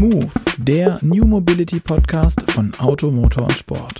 [0.00, 3.98] Move, der New Mobility Podcast von Auto, Motor und Sport.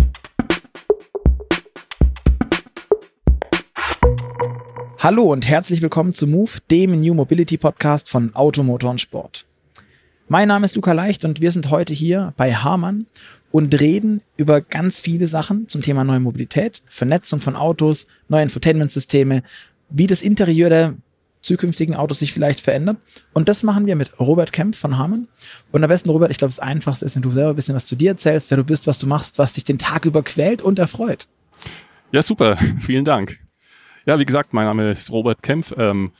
[4.98, 9.44] Hallo und herzlich willkommen zu Move, dem New Mobility Podcast von Auto, Motor und Sport.
[10.26, 13.04] Mein Name ist Luca Leicht und wir sind heute hier bei Hamann
[13.50, 19.42] und reden über ganz viele Sachen zum Thema neue Mobilität, Vernetzung von Autos, neue Infotainment-Systeme,
[19.90, 20.94] wie das Interieur der
[21.42, 22.98] zukünftigen Autos sich vielleicht verändert.
[23.32, 25.28] Und das machen wir mit Robert Kempf von Harman.
[25.72, 27.86] Und am besten, Robert, ich glaube, das Einfachste ist, wenn du selber ein bisschen was
[27.86, 30.62] zu dir erzählst, wer du bist, was du machst, was dich den Tag über quält
[30.62, 31.28] und erfreut.
[32.12, 32.56] Ja, super.
[32.80, 33.40] Vielen Dank.
[34.06, 35.74] Ja, wie gesagt, mein Name ist Robert Kempf.
[35.76, 36.12] Ähm,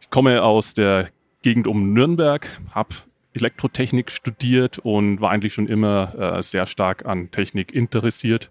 [0.00, 1.08] ich komme aus der
[1.42, 2.94] Gegend um Nürnberg, habe
[3.34, 8.50] Elektrotechnik studiert und war eigentlich schon immer äh, sehr stark an Technik interessiert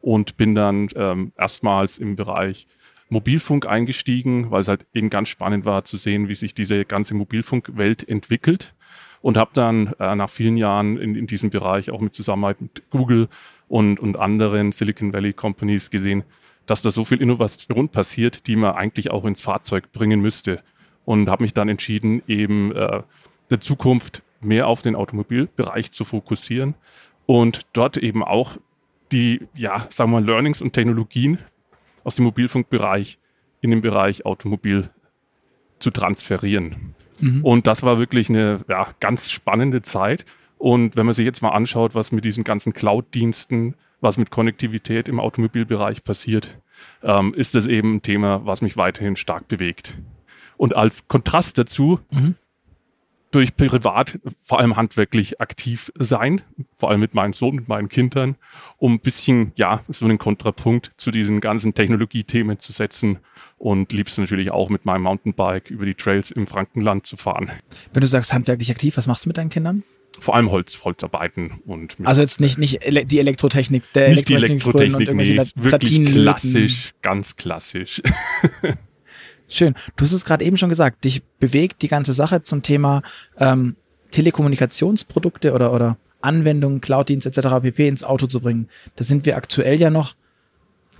[0.00, 2.66] und bin dann ähm, erstmals im Bereich
[3.14, 7.14] Mobilfunk eingestiegen, weil es halt eben ganz spannend war zu sehen, wie sich diese ganze
[7.14, 8.74] Mobilfunkwelt entwickelt.
[9.22, 12.90] Und habe dann äh, nach vielen Jahren in, in diesem Bereich auch mit Zusammenarbeit mit
[12.90, 13.28] Google
[13.68, 16.24] und, und anderen Silicon Valley Companies gesehen,
[16.66, 20.62] dass da so viel Innovation passiert, die man eigentlich auch ins Fahrzeug bringen müsste.
[21.06, 23.02] Und habe mich dann entschieden, eben äh,
[23.48, 26.74] der Zukunft mehr auf den Automobilbereich zu fokussieren
[27.24, 28.58] und dort eben auch
[29.12, 31.38] die, ja, sagen wir mal, Learnings und Technologien
[32.04, 33.18] aus dem Mobilfunkbereich
[33.60, 34.90] in den Bereich Automobil
[35.78, 36.94] zu transferieren.
[37.20, 37.44] Mhm.
[37.44, 40.24] Und das war wirklich eine ja, ganz spannende Zeit.
[40.58, 45.08] Und wenn man sich jetzt mal anschaut, was mit diesen ganzen Cloud-Diensten, was mit Konnektivität
[45.08, 46.58] im Automobilbereich passiert,
[47.02, 49.94] ähm, ist das eben ein Thema, was mich weiterhin stark bewegt.
[50.56, 52.36] Und als Kontrast dazu mhm
[53.34, 56.42] durch privat vor allem handwerklich aktiv sein,
[56.76, 58.36] vor allem mit meinem Sohn, mit meinen Kindern,
[58.78, 63.18] um ein bisschen, ja, so einen Kontrapunkt zu diesen ganzen Technologiethemen zu setzen
[63.58, 67.50] und liebst natürlich auch mit meinem Mountainbike über die Trails im Frankenland zu fahren.
[67.92, 69.82] Wenn du sagst handwerklich aktiv, was machst du mit deinen Kindern?
[70.20, 75.08] Vor allem Holz, Holzarbeiten und also jetzt nicht nicht die Elektrotechnik, der nicht Elektrotechnik, die
[75.08, 78.00] Elektrotechnik, nee, wirklich klassisch, ganz klassisch.
[79.48, 79.74] Schön.
[79.96, 83.02] Du hast es gerade eben schon gesagt, dich bewegt die ganze Sache zum Thema
[83.38, 83.76] ähm,
[84.10, 87.60] Telekommunikationsprodukte oder, oder Anwendungen, Cloud-Dienst etc.
[87.60, 87.86] pp.
[87.86, 88.68] ins Auto zu bringen.
[88.96, 90.14] Da sind wir aktuell ja noch,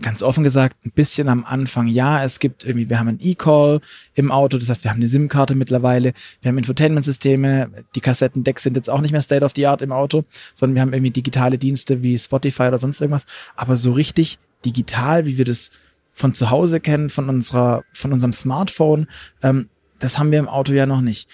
[0.02, 1.86] ganz offen gesagt, ein bisschen am Anfang.
[1.86, 3.80] Ja, es gibt irgendwie, wir haben ein E-Call
[4.14, 6.12] im Auto, das heißt, wir haben eine SIM-Karte mittlerweile,
[6.42, 9.92] wir haben Infotainment-Systeme, die Kassettendecks sind jetzt auch nicht mehr State of the Art im
[9.92, 10.24] Auto,
[10.54, 13.26] sondern wir haben irgendwie digitale Dienste wie Spotify oder sonst irgendwas.
[13.56, 15.70] Aber so richtig digital, wie wir das
[16.14, 19.08] von zu Hause kennen, von unserer, von unserem Smartphone.
[19.42, 21.28] Ähm, das haben wir im Auto ja noch nicht.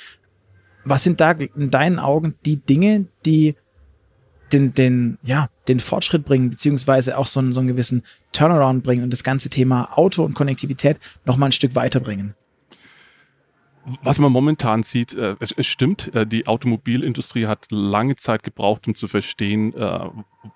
[0.84, 3.54] Was sind da in deinen Augen die Dinge, die
[4.52, 8.02] den, den, ja, den Fortschritt bringen, beziehungsweise auch so einen, so einen gewissen
[8.32, 12.34] Turnaround bringen und das ganze Thema Auto und Konnektivität noch mal ein Stück weiterbringen?
[14.02, 18.86] Was man momentan sieht, äh, es, es, stimmt, äh, die Automobilindustrie hat lange Zeit gebraucht,
[18.86, 20.08] um zu verstehen, äh,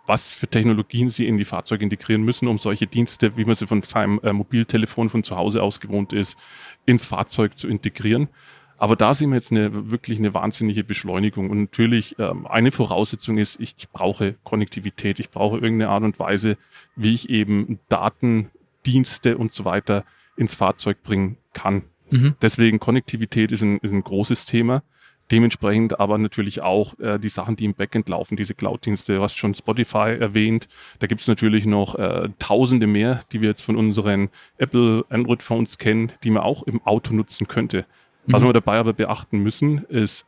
[0.06, 3.66] was für Technologien sie in die Fahrzeuge integrieren müssen, um solche Dienste, wie man sie
[3.66, 6.38] von seinem äh, Mobiltelefon von zu Hause aus gewohnt ist,
[6.84, 8.28] ins Fahrzeug zu integrieren.
[8.76, 11.48] Aber da sehen wir jetzt eine, wirklich eine wahnsinnige Beschleunigung.
[11.48, 16.18] Und natürlich, ähm, eine Voraussetzung ist, ich, ich brauche Konnektivität, ich brauche irgendeine Art und
[16.18, 16.58] Weise,
[16.96, 18.50] wie ich eben Daten,
[18.84, 20.04] Dienste und so weiter
[20.36, 21.84] ins Fahrzeug bringen kann.
[22.10, 22.34] Mhm.
[22.42, 24.82] Deswegen Konnektivität ist ein, ist ein großes Thema.
[25.30, 29.16] Dementsprechend aber natürlich auch äh, die Sachen, die im Backend laufen, diese Cloud-Dienste.
[29.16, 30.68] Du hast schon Spotify erwähnt.
[30.98, 34.28] Da gibt's natürlich noch äh, tausende mehr, die wir jetzt von unseren
[34.58, 37.86] Apple Android-Phones kennen, die man auch im Auto nutzen könnte.
[38.26, 38.32] Mhm.
[38.32, 40.26] Was wir dabei aber beachten müssen, ist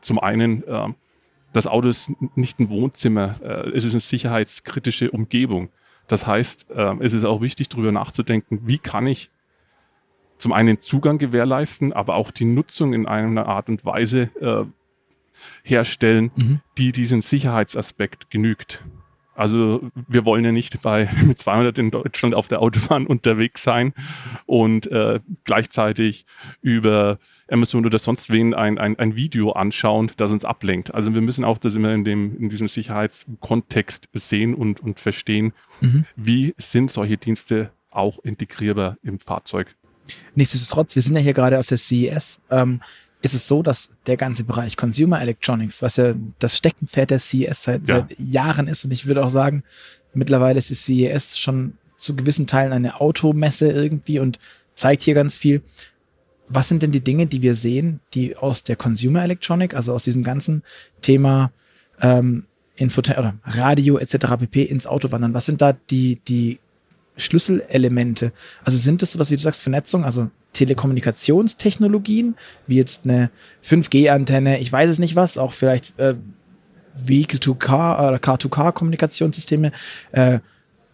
[0.00, 0.88] zum einen, äh,
[1.52, 5.68] das Auto ist nicht ein Wohnzimmer, äh, es ist eine sicherheitskritische Umgebung.
[6.06, 9.30] Das heißt, äh, es ist auch wichtig, darüber nachzudenken, wie kann ich
[10.38, 14.64] zum einen Zugang gewährleisten, aber auch die Nutzung in einer Art und Weise äh,
[15.62, 16.60] herstellen, mhm.
[16.78, 18.84] die diesen Sicherheitsaspekt genügt.
[19.34, 23.94] Also wir wollen ja nicht bei mit 200 in Deutschland auf der Autobahn unterwegs sein
[24.46, 26.26] und äh, gleichzeitig
[26.60, 27.18] über
[27.50, 30.92] Amazon oder sonst wen ein, ein, ein Video anschauen, das uns ablenkt.
[30.92, 35.52] Also wir müssen auch das immer in, dem, in diesem Sicherheitskontext sehen und, und verstehen,
[35.80, 36.04] mhm.
[36.16, 39.76] wie sind solche Dienste auch integrierbar im Fahrzeug.
[40.34, 42.80] Nichtsdestotrotz, wir sind ja hier gerade auf der CES, ähm,
[43.20, 47.64] ist es so, dass der ganze Bereich Consumer Electronics, was ja das Steckenpferd der CES
[47.64, 48.00] seit, ja.
[48.00, 49.64] seit Jahren ist, und ich würde auch sagen,
[50.14, 54.38] mittlerweile ist die CES schon zu gewissen Teilen eine Automesse irgendwie und
[54.74, 55.62] zeigt hier ganz viel.
[56.48, 60.04] Was sind denn die Dinge, die wir sehen, die aus der Consumer Electronic, also aus
[60.04, 60.62] diesem ganzen
[61.02, 61.52] Thema
[62.00, 62.46] ähm,
[62.76, 64.36] Infot oder Radio etc.
[64.38, 64.62] pp.
[64.62, 65.34] ins Auto wandern?
[65.34, 66.60] Was sind da die, die
[67.18, 68.32] Schlüsselelemente?
[68.64, 72.36] Also sind das, was wie du sagst, Vernetzung, also Telekommunikationstechnologien,
[72.66, 73.30] wie jetzt eine
[73.64, 76.14] 5G-Antenne, ich weiß es nicht was, auch vielleicht äh,
[76.94, 79.72] Vehicle-to-Car oder Car-to-Car-Kommunikationssysteme,
[80.12, 80.40] äh,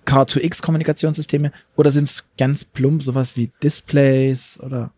[0.04, 4.92] Car-to-X-Kommunikationssysteme oder sind es ganz plump sowas wie Displays oder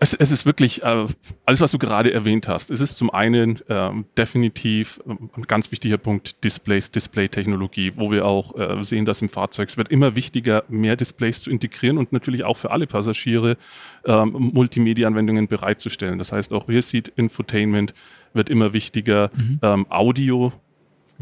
[0.00, 1.06] es, es ist wirklich äh,
[1.44, 2.70] alles, was du gerade erwähnt hast.
[2.70, 8.24] Es ist zum einen ähm, definitiv ähm, ein ganz wichtiger Punkt Displays, Display-Technologie, wo wir
[8.24, 12.12] auch äh, sehen, dass im Fahrzeug es wird immer wichtiger, mehr Displays zu integrieren und
[12.12, 13.58] natürlich auch für alle Passagiere
[14.06, 16.18] ähm, Multimedia-Anwendungen bereitzustellen.
[16.18, 17.92] Das heißt, auch Rear Seat Infotainment
[18.32, 19.58] wird immer wichtiger, mhm.
[19.62, 20.52] ähm, Audio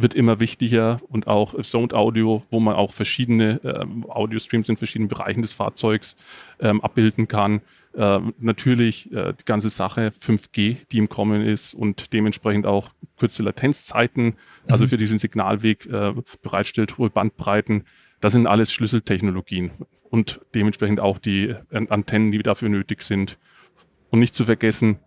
[0.00, 5.08] wird immer wichtiger und auch Zoned Audio, wo man auch verschiedene ähm, Audio-Streams in verschiedenen
[5.08, 6.14] Bereichen des Fahrzeugs
[6.60, 7.60] ähm, abbilden kann.
[7.96, 13.42] Ähm, natürlich äh, die ganze Sache 5G, die im Kommen ist und dementsprechend auch kurze
[13.42, 14.36] Latenzzeiten,
[14.68, 14.88] also mhm.
[14.88, 17.84] für diesen Signalweg äh, bereitstellt, hohe Bandbreiten.
[18.20, 19.72] Das sind alles Schlüsseltechnologien
[20.10, 23.38] und dementsprechend auch die Antennen, die dafür nötig sind.
[24.10, 24.98] Und nicht zu vergessen,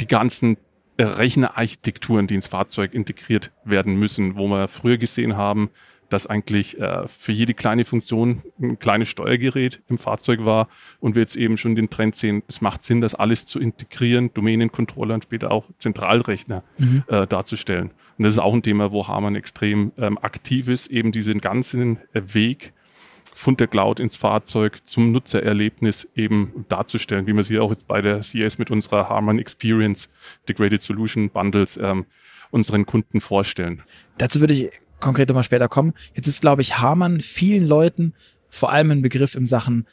[0.00, 0.58] die ganzen
[0.98, 5.70] Rechnerarchitekturen, die ins Fahrzeug integriert werden müssen, wo wir früher gesehen haben,
[6.08, 10.68] dass eigentlich äh, für jede kleine Funktion ein kleines Steuergerät im Fahrzeug war
[11.00, 14.32] und wir jetzt eben schon den Trend sehen, es macht Sinn, das alles zu integrieren,
[14.32, 17.04] Domänencontroller und später auch Zentralrechner mhm.
[17.08, 17.90] äh, darzustellen.
[18.18, 21.98] Und das ist auch ein Thema, wo Harman extrem ähm, aktiv ist, eben diesen ganzen
[22.12, 22.72] äh, Weg
[23.34, 28.00] von der Cloud ins Fahrzeug zum Nutzererlebnis eben darzustellen, wie wir sie auch jetzt bei
[28.00, 30.08] der CS mit unserer Harman Experience
[30.42, 32.06] Integrated Solution Bundles ähm,
[32.52, 33.82] unseren Kunden vorstellen.
[34.18, 34.70] Dazu würde ich
[35.00, 35.94] konkret nochmal später kommen.
[36.14, 38.14] Jetzt ist, glaube ich, Harman vielen Leuten
[38.48, 39.86] vor allem ein Begriff im Sachen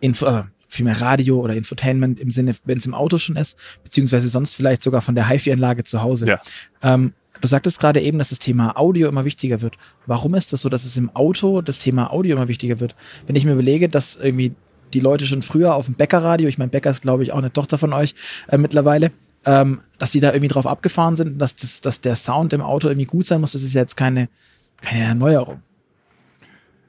[0.00, 4.30] Info, äh, vielmehr Radio oder Infotainment im Sinne, wenn es im Auto schon ist, beziehungsweise
[4.30, 6.26] sonst vielleicht sogar von der HiFi-Anlage zu Hause.
[6.26, 6.40] Ja.
[6.82, 7.12] Ähm,
[7.44, 9.76] Du sagtest gerade eben, dass das Thema Audio immer wichtiger wird.
[10.06, 12.96] Warum ist das so, dass es im Auto das Thema Audio immer wichtiger wird?
[13.26, 14.54] Wenn ich mir überlege, dass irgendwie
[14.94, 17.52] die Leute schon früher auf dem Bäckerradio, ich meine, Bäcker ist, glaube ich, auch eine
[17.52, 18.14] Tochter von euch
[18.48, 19.12] äh, mittlerweile,
[19.44, 22.88] ähm, dass die da irgendwie drauf abgefahren sind, dass, das, dass der Sound im Auto
[22.88, 24.30] irgendwie gut sein muss, das ist ja jetzt keine,
[24.80, 25.60] keine Erneuerung.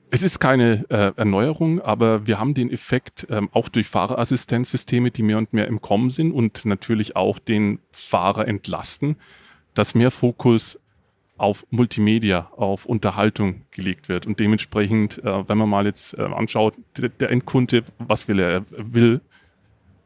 [0.10, 5.24] Es ist keine äh, Erneuerung, aber wir haben den Effekt ähm, auch durch Fahrerassistenzsysteme, die
[5.24, 9.18] mehr und mehr im Kommen sind und natürlich auch den Fahrer entlasten,
[9.75, 10.80] dass mehr Fokus
[11.38, 14.25] auf Multimedia, auf Unterhaltung gelegt wird.
[14.25, 18.50] Und dementsprechend, äh, wenn man mal jetzt äh, anschaut, der, der, Endkunde, was will er?
[18.50, 19.22] Er will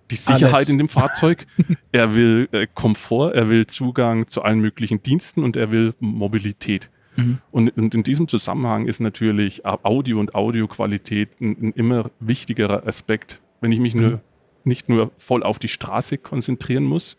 [0.09, 0.69] die Sicherheit Alles.
[0.69, 1.45] in dem Fahrzeug,
[1.91, 6.89] er will äh, Komfort, er will Zugang zu allen möglichen Diensten und er will Mobilität.
[7.15, 7.37] Mhm.
[7.51, 13.39] Und, und, in diesem Zusammenhang ist natürlich Audio und Audioqualität ein, ein immer wichtigerer Aspekt,
[13.61, 14.01] wenn ich mich mhm.
[14.01, 14.21] nur,
[14.63, 17.17] nicht nur voll auf die Straße konzentrieren muss,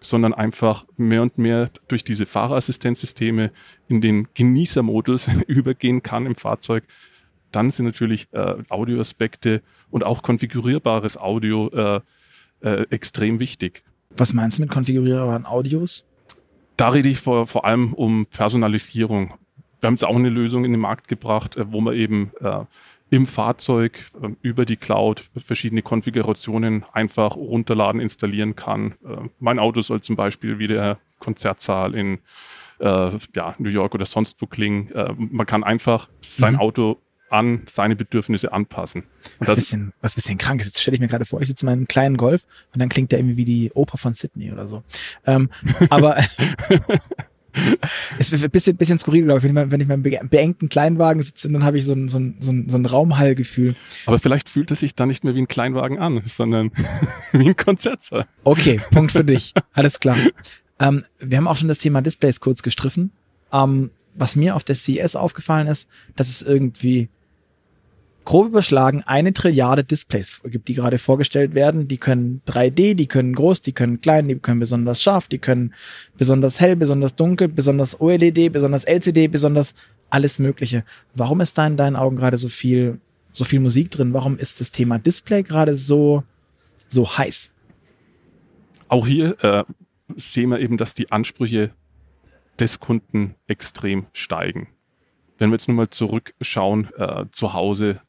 [0.00, 3.50] sondern einfach mehr und mehr durch diese Fahrerassistenzsysteme
[3.88, 6.84] in den Genießermodus übergehen kann im Fahrzeug.
[7.52, 12.00] Dann sind natürlich äh, Audioaspekte und auch konfigurierbares Audio äh,
[12.60, 13.82] äh, extrem wichtig.
[14.16, 16.04] Was meinst du mit konfigurierbaren Audios?
[16.76, 19.34] Da rede ich vor, vor allem um Personalisierung.
[19.80, 22.64] Wir haben jetzt auch eine Lösung in den Markt gebracht, äh, wo man eben äh,
[23.10, 28.92] im Fahrzeug äh, über die Cloud verschiedene Konfigurationen einfach runterladen, installieren kann.
[29.04, 32.20] Äh, mein Auto soll zum Beispiel wie der Konzertsaal in
[32.78, 34.90] äh, ja, New York oder sonst wo klingen.
[34.92, 36.60] Äh, man kann einfach sein mhm.
[36.60, 36.98] Auto
[37.30, 39.02] an seine Bedürfnisse anpassen.
[39.02, 40.66] Und was, das bisschen, was bisschen krank ist.
[40.66, 43.12] Jetzt stelle ich mir gerade vor, ich sitze in meinem kleinen Golf und dann klingt
[43.12, 44.82] der irgendwie wie die Oper von Sydney oder so.
[45.26, 45.48] Ähm,
[45.90, 46.18] aber
[48.18, 50.68] Es wird ein bisschen, bisschen skurril, glaube ich, wenn ich, mal, wenn ich im beengten
[50.68, 53.74] Kleinwagen sitze, dann habe ich so ein, so ein, so ein, so ein Raumhallgefühl.
[54.06, 56.70] Aber vielleicht fühlt es sich dann nicht mehr wie ein Kleinwagen an, sondern
[57.32, 58.26] wie ein Konzertsaal.
[58.44, 59.54] Okay, Punkt für dich.
[59.72, 60.16] Alles klar.
[60.78, 63.12] Ähm, wir haben auch schon das Thema Displays kurz gestriffen.
[63.52, 67.08] Ähm, was mir auf der CES aufgefallen ist, dass es irgendwie
[68.24, 71.88] grob überschlagen eine Trilliarde Displays gibt, die gerade vorgestellt werden.
[71.88, 75.74] Die können 3D, die können groß, die können klein, die können besonders scharf, die können
[76.18, 79.74] besonders hell, besonders dunkel, besonders OLED, besonders LCD, besonders
[80.10, 80.84] alles Mögliche.
[81.14, 83.00] Warum ist da in deinen Augen gerade so viel,
[83.32, 84.12] so viel Musik drin?
[84.12, 86.22] Warum ist das Thema Display gerade so,
[86.88, 87.52] so heiß?
[88.88, 89.64] Auch hier äh,
[90.16, 91.70] sehen wir eben, dass die Ansprüche
[92.58, 94.68] des Kunden extrem steigen.
[95.38, 98.00] Wenn wir jetzt nur mal zurückschauen, äh, zu Hause,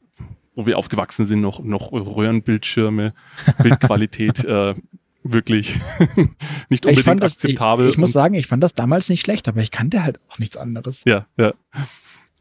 [0.54, 3.14] wo wir aufgewachsen sind, noch, noch Röhrenbildschirme,
[3.62, 4.74] Bildqualität äh,
[5.22, 5.76] wirklich
[6.68, 7.86] nicht unbedingt ich das, akzeptabel.
[7.86, 10.38] Ich, ich muss sagen, ich fand das damals nicht schlecht, aber ich kannte halt auch
[10.38, 11.04] nichts anderes.
[11.06, 11.52] Ja, ja.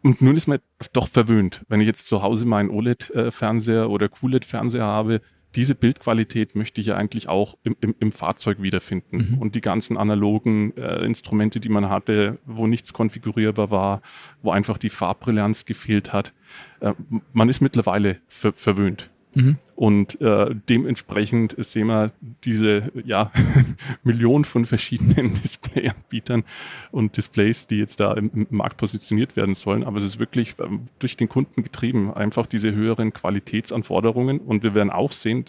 [0.04, 0.60] Und nun ist man
[0.94, 1.64] doch verwöhnt.
[1.68, 5.22] Wenn ich jetzt zu Hause meinen OLED-Fernseher oder QLED-Fernseher habe,
[5.56, 9.32] diese Bildqualität möchte ich ja eigentlich auch im, im, im Fahrzeug wiederfinden.
[9.32, 9.38] Mhm.
[9.38, 14.02] Und die ganzen analogen äh, Instrumente, die man hatte, wo nichts konfigurierbar war,
[14.42, 16.34] wo einfach die Farbbrillanz gefehlt hat,
[16.80, 16.94] äh,
[17.34, 19.11] man ist mittlerweile ver verwöhnt.
[19.34, 19.58] Mhm.
[19.76, 22.12] Und äh, dementsprechend sehen wir
[22.44, 23.32] diese ja,
[24.04, 26.44] Millionen von verschiedenen Displayanbietern
[26.92, 29.84] und Displays, die jetzt da im, im, Markt positioniert werden sollen.
[29.84, 34.40] Aber es ist wirklich ähm, durch den Kunden getrieben, einfach diese höheren Qualitätsanforderungen.
[34.40, 35.46] Und wir werden auch sehen,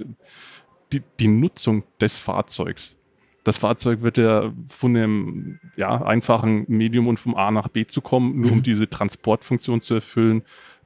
[0.92, 2.94] die, die Nutzung des Fahrzeugs.
[3.44, 8.00] Das Fahrzeug wird ja von einem ja, einfachen Medium und vom A nach B zu
[8.00, 8.56] kommen, nur mhm.
[8.58, 10.42] um diese Transportfunktion zu erfüllen,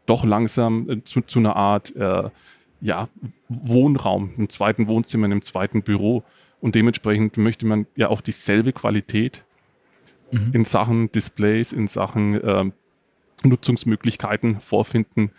[0.06, 2.30] doch langsam äh, zu, zu einer Art äh,
[2.80, 3.08] ja,
[3.48, 6.24] Wohnraum, einem zweiten Wohnzimmer, einem zweiten Büro.
[6.60, 9.44] Und dementsprechend möchte man ja auch dieselbe Qualität
[10.30, 10.50] mhm.
[10.52, 12.64] in Sachen Displays, in Sachen äh,
[13.44, 15.30] Nutzungsmöglichkeiten vorfinden,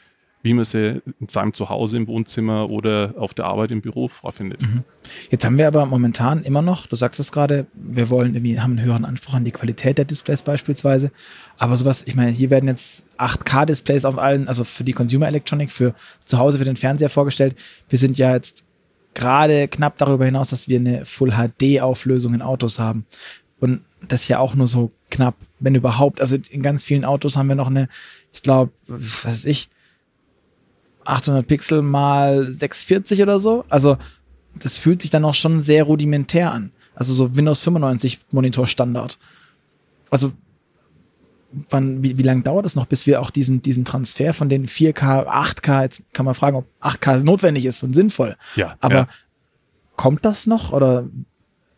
[0.47, 4.61] wie man sie in seinem Zuhause im Wohnzimmer oder auf der Arbeit im Büro vorfindet.
[4.61, 4.83] Mhm.
[5.29, 8.77] Jetzt haben wir aber momentan immer noch, du sagst es gerade, wir wollen irgendwie, haben
[8.77, 11.11] einen höheren Anspruch an die Qualität der Displays beispielsweise.
[11.57, 15.69] Aber sowas, ich meine, hier werden jetzt 8K-Displays auf allen, also für die Consumer Electronic,
[15.69, 17.57] für zu Hause, für den Fernseher vorgestellt.
[17.89, 18.63] Wir sind ja jetzt
[19.13, 23.05] gerade knapp darüber hinaus, dass wir eine Full HD-Auflösung in Autos haben.
[23.59, 26.21] Und das ja auch nur so knapp, wenn überhaupt.
[26.21, 27.89] Also in ganz vielen Autos haben wir noch eine,
[28.31, 29.69] ich glaube, was weiß ich,
[31.07, 33.65] 800 Pixel mal 640 oder so.
[33.69, 33.97] Also
[34.55, 36.71] das fühlt sich dann auch schon sehr rudimentär an.
[36.95, 39.17] Also so Windows 95 Monitor Standard.
[40.09, 40.33] Also
[41.69, 44.67] wann, wie, wie lange dauert es noch, bis wir auch diesen, diesen Transfer von den
[44.67, 48.35] 4K, 8K, jetzt kann man fragen, ob 8K notwendig ist und sinnvoll.
[48.55, 48.75] Ja.
[48.79, 49.07] Aber ja.
[49.95, 51.07] kommt das noch oder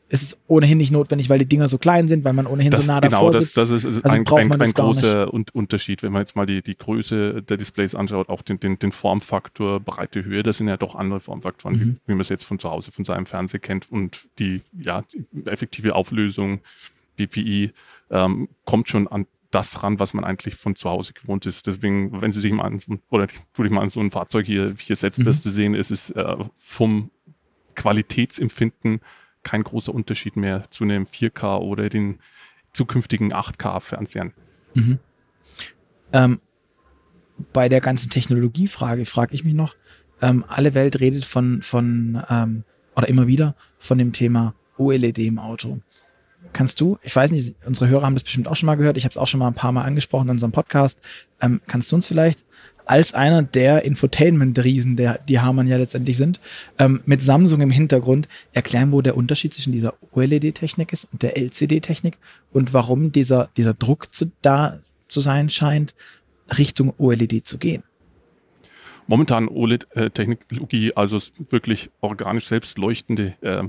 [0.09, 2.85] ist es ohnehin nicht notwendig, weil die Dinger so klein sind, weil man ohnehin das,
[2.85, 3.55] so nah genau, davor sitzt.
[3.55, 5.55] Genau, das, das ist also ein, ein, ein großer nicht.
[5.55, 8.91] Unterschied, wenn man jetzt mal die, die Größe der Displays anschaut, auch den, den, den
[8.91, 11.81] Formfaktor, breite Höhe, das sind ja doch andere Formfaktoren, mhm.
[11.81, 15.03] wie, wie man es jetzt von zu Hause, von seinem Fernseher kennt und die, ja,
[15.13, 16.61] die effektive Auflösung,
[17.15, 17.71] BPI,
[18.09, 21.67] ähm, kommt schon an das ran, was man eigentlich von zu Hause gewohnt ist.
[21.67, 24.75] Deswegen, wenn Sie sich mal an, oder du dich mal an so ein Fahrzeug hier,
[24.79, 25.25] hier setzen, mhm.
[25.27, 27.11] wirst du sehen, ist es äh, vom
[27.75, 29.01] Qualitätsempfinden
[29.50, 32.20] kein großer Unterschied mehr zu einem 4K oder den
[32.72, 34.32] zukünftigen 8K-Fernsehern.
[34.75, 35.00] Mhm.
[36.13, 36.39] Ähm,
[37.51, 39.75] bei der ganzen Technologiefrage frage ich mich noch,
[40.22, 42.63] ähm, alle Welt redet von, von ähm,
[42.96, 45.79] oder immer wieder von dem Thema OLED im Auto.
[46.53, 49.03] Kannst du, ich weiß nicht, unsere Hörer haben das bestimmt auch schon mal gehört, ich
[49.03, 51.00] habe es auch schon mal ein paar Mal angesprochen in unserem Podcast,
[51.41, 52.46] ähm, kannst du uns vielleicht
[52.89, 56.41] als einer der Infotainment-Riesen, der die Harman ja letztendlich sind,
[56.79, 61.38] ähm, mit Samsung im Hintergrund erklären, wo der Unterschied zwischen dieser OLED-Technik ist und der
[61.38, 62.17] LCD-Technik
[62.51, 65.93] und warum dieser, dieser Druck zu, da zu sein scheint,
[66.58, 67.84] Richtung OLED zu gehen.
[69.05, 73.65] Momentan OLED-Technologie, also wirklich organisch selbst leuchtende äh,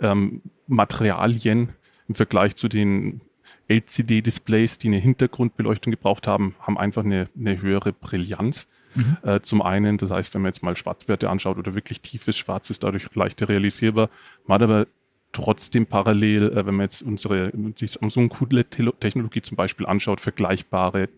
[0.00, 1.68] ähm, Materialien
[2.08, 3.20] im Vergleich zu den
[3.68, 8.68] LCD-Displays, die eine Hintergrundbeleuchtung gebraucht haben, haben einfach eine, eine höhere Brillanz.
[8.94, 9.16] Mhm.
[9.22, 12.70] Äh, zum einen, das heißt, wenn man jetzt mal Schwarzwerte anschaut oder wirklich tiefes Schwarz
[12.70, 14.08] ist dadurch leichter realisierbar.
[14.46, 14.86] Man hat aber
[15.32, 21.08] trotzdem parallel, äh, wenn man jetzt unsere die Samsung QLED-Technologie zum Beispiel anschaut, vergleichbare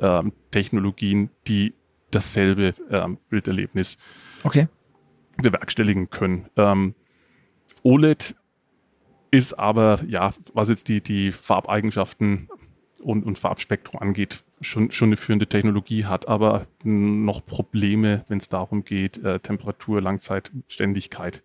[0.00, 1.74] ähm, Technologien, die
[2.10, 3.98] dasselbe ähm, Bilderlebnis
[4.42, 4.68] okay.
[5.36, 6.46] bewerkstelligen können.
[6.56, 6.94] Ähm,
[7.82, 8.34] OLED
[9.30, 12.48] ist aber, ja, was jetzt die, die Farbeigenschaften
[13.00, 18.48] und, und Farbspektrum angeht, schon, schon eine führende Technologie hat, aber noch Probleme, wenn es
[18.48, 21.42] darum geht, äh, Temperatur, Langzeitständigkeit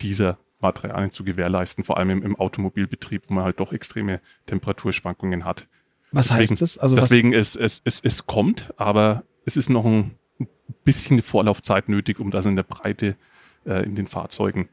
[0.00, 5.44] dieser Materialien zu gewährleisten, vor allem im, im, Automobilbetrieb, wo man halt doch extreme Temperaturschwankungen
[5.44, 5.68] hat.
[6.10, 6.78] Was deswegen, heißt das?
[6.78, 10.16] Also deswegen es, es, es, es kommt, aber es ist noch ein
[10.84, 13.16] bisschen Vorlaufzeit nötig, um das in der Breite
[13.66, 14.68] äh, in den Fahrzeugen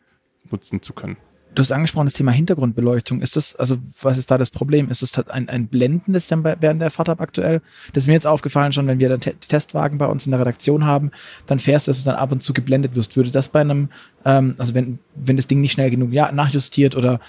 [0.49, 1.17] nutzen zu können.
[1.53, 3.21] Du hast angesprochen, das Thema Hintergrundbeleuchtung.
[3.21, 4.89] Ist das, also was ist da das Problem?
[4.89, 7.61] Ist das ein, ein blendendes dann während der Fahrt ab aktuell?
[7.91, 10.39] Das ist mir jetzt aufgefallen schon, wenn wir dann Te Testwagen bei uns in der
[10.39, 11.11] Redaktion haben,
[11.47, 13.17] dann fährst du, dass du dann ab und zu geblendet wirst.
[13.17, 13.89] Würde das bei einem,
[14.23, 17.19] ähm, also wenn, wenn das Ding nicht schnell genug ja, nachjustiert oder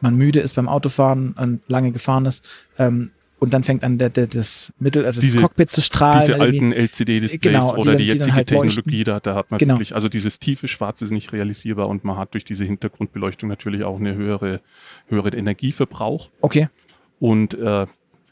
[0.00, 2.46] man müde ist beim Autofahren und lange gefahren ist,
[2.78, 3.10] ähm,
[3.40, 6.20] und dann fängt an der, der, das Mittel, also diese, das Cockpit zu strahlen.
[6.20, 9.74] Diese alten LCD-Displays genau, oder die, die jetzige halt Technologie, da, da hat man genau.
[9.74, 13.84] wirklich, also dieses tiefe Schwarz ist nicht realisierbar und man hat durch diese Hintergrundbeleuchtung natürlich
[13.84, 14.60] auch eine höhere,
[15.08, 16.30] höhere Energieverbrauch.
[16.40, 16.68] Okay.
[17.20, 17.86] Und äh,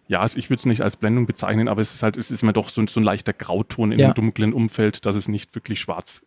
[0.09, 2.53] ja, ich würde es nicht als Blendung bezeichnen, aber es ist halt, es ist immer
[2.53, 4.13] doch so, so ein leichter Grauton im ja.
[4.13, 6.23] dunklen Umfeld, dass es nicht wirklich schwarz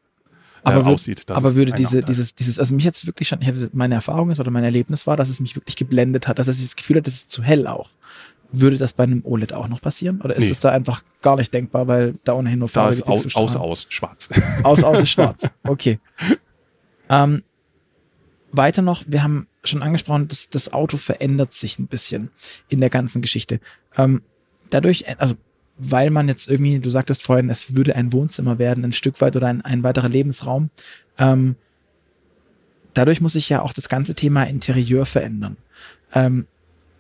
[0.63, 1.29] äh, aber aussieht.
[1.29, 4.39] aber würde diese, dieses, dieses, also mich jetzt wirklich schon, ich hatte, meine Erfahrung ist
[4.39, 7.09] oder mein Erlebnis war, dass es mich wirklich geblendet hat, dass ich das Gefühl hatte,
[7.09, 7.89] es ist zu hell auch.
[8.51, 10.21] Würde das bei einem OLED auch noch passieren?
[10.21, 10.51] Oder ist nee.
[10.51, 13.85] es da einfach gar nicht denkbar, weil da ohnehin nur Farbe ist aus, aus, aus,
[13.89, 14.29] schwarz.
[14.63, 15.47] Aus, aus ist schwarz.
[15.67, 15.99] Okay.
[17.09, 17.43] ähm,
[18.51, 22.31] weiter noch, wir haben schon angesprochen, dass das Auto verändert sich ein bisschen
[22.69, 23.59] in der ganzen Geschichte.
[23.97, 24.23] Ähm,
[24.71, 25.35] dadurch, also
[25.77, 29.35] weil man jetzt irgendwie, du sagtest vorhin, es würde ein Wohnzimmer werden, ein Stück weit
[29.35, 30.69] oder ein, ein weiterer Lebensraum.
[31.17, 31.55] Ähm,
[32.93, 35.55] dadurch muss sich ja auch das ganze Thema Interieur verändern.
[36.13, 36.47] Ähm,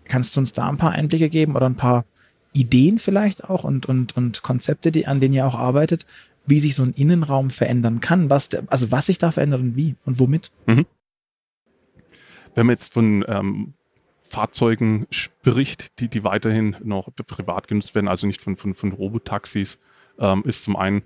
[0.09, 2.03] kannst du uns da ein paar Einblicke geben oder ein paar
[2.51, 6.05] Ideen vielleicht auch und, und, und Konzepte, die, an denen ihr auch arbeitet,
[6.45, 9.75] wie sich so ein Innenraum verändern kann, was, der, also was sich da verändert und
[9.75, 10.51] wie und womit?
[10.65, 10.85] Mhm.
[12.55, 13.73] Wenn man jetzt von ähm,
[14.21, 19.77] Fahrzeugen spricht, die, die weiterhin noch privat genutzt werden, also nicht von, von, von Robotaxis,
[20.19, 21.03] ähm, ist zum einen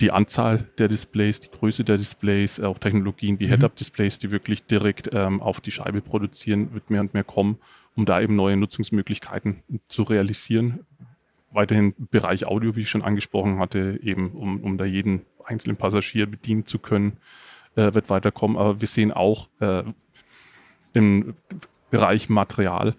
[0.00, 3.50] die Anzahl der Displays, die Größe der Displays, auch Technologien wie mhm.
[3.50, 7.58] Head-Up-Displays, die wirklich direkt ähm, auf die Scheibe produzieren, wird mehr und mehr kommen,
[7.96, 10.80] um da eben neue Nutzungsmöglichkeiten zu realisieren.
[11.50, 16.26] Weiterhin Bereich Audio, wie ich schon angesprochen hatte, eben um, um da jeden einzelnen Passagier
[16.26, 17.16] bedienen zu können,
[17.74, 18.56] äh, wird weiterkommen.
[18.56, 19.82] Aber wir sehen auch äh,
[20.92, 21.34] im
[21.90, 22.94] Bereich Material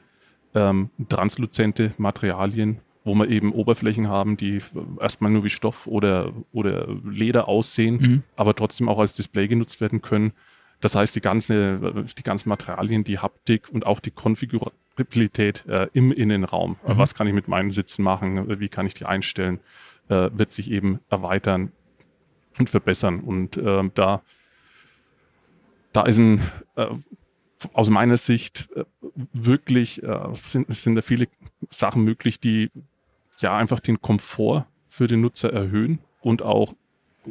[0.56, 4.60] ähm, transluzente Materialien, wo wir eben Oberflächen haben, die
[5.00, 8.24] erstmal nur wie Stoff oder, oder Leder aussehen, mhm.
[8.36, 10.34] aber trotzdem auch als Display genutzt werden können.
[10.80, 16.12] Das heißt, die, ganze, die ganzen Materialien, die Haptik und auch die Konfigurabilität äh, im
[16.12, 16.98] Innenraum, mhm.
[16.98, 19.60] was kann ich mit meinen Sitzen machen, wie kann ich die einstellen,
[20.08, 21.72] äh, wird sich eben erweitern
[22.60, 23.22] und verbessern.
[23.22, 24.22] Und äh, da,
[25.94, 26.42] da ist ein
[26.76, 26.90] äh,
[27.74, 28.86] aus meiner Sicht äh,
[29.34, 31.28] wirklich äh, sind, sind da viele
[31.70, 32.70] Sachen möglich, die
[33.42, 36.74] ja einfach den Komfort für den Nutzer erhöhen und auch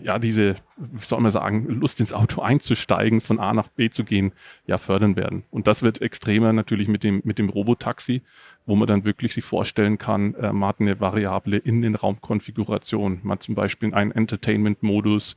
[0.03, 4.05] ja diese, wie soll man sagen, Lust ins Auto einzusteigen, von A nach B zu
[4.05, 4.33] gehen,
[4.67, 5.45] ja fördern werden.
[5.51, 8.23] Und das wird extremer natürlich mit dem mit dem Robotaxi,
[8.67, 13.21] wo man dann wirklich sich vorstellen kann, äh, man hat eine Variable in den Raumkonfiguration,
[13.23, 15.37] man hat zum Beispiel einen Entertainment-Modus,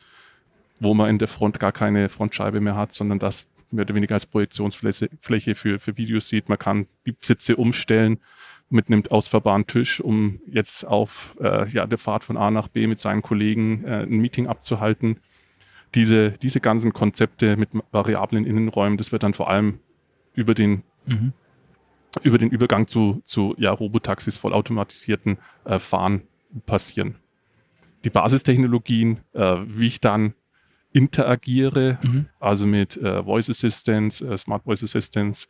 [0.80, 4.16] wo man in der Front gar keine Frontscheibe mehr hat, sondern das mehr oder weniger
[4.16, 6.50] als Projektionsfläche für, für Videos sieht.
[6.50, 8.20] Man kann die Sitze umstellen
[8.72, 12.88] mit einem ausfahrbaren Tisch, um jetzt auf äh, ja, der Fahrt von A nach B
[12.88, 15.20] mit seinen Kollegen äh, ein Meeting abzuhalten.
[15.94, 19.80] Diese, diese ganzen Konzepte mit variablen Innenräumen, das wird dann vor allem
[20.34, 21.34] über den, mhm.
[22.24, 26.24] über den Übergang zu, zu ja, Robotaxis, vollautomatisierten äh, Fahren
[26.66, 27.16] passieren.
[28.06, 30.34] Die Basistechnologien, äh, wie ich dann
[30.94, 32.28] interagiere, mhm.
[32.40, 35.48] also mit äh, Voice Assistance, äh, Smart Voice Assistance.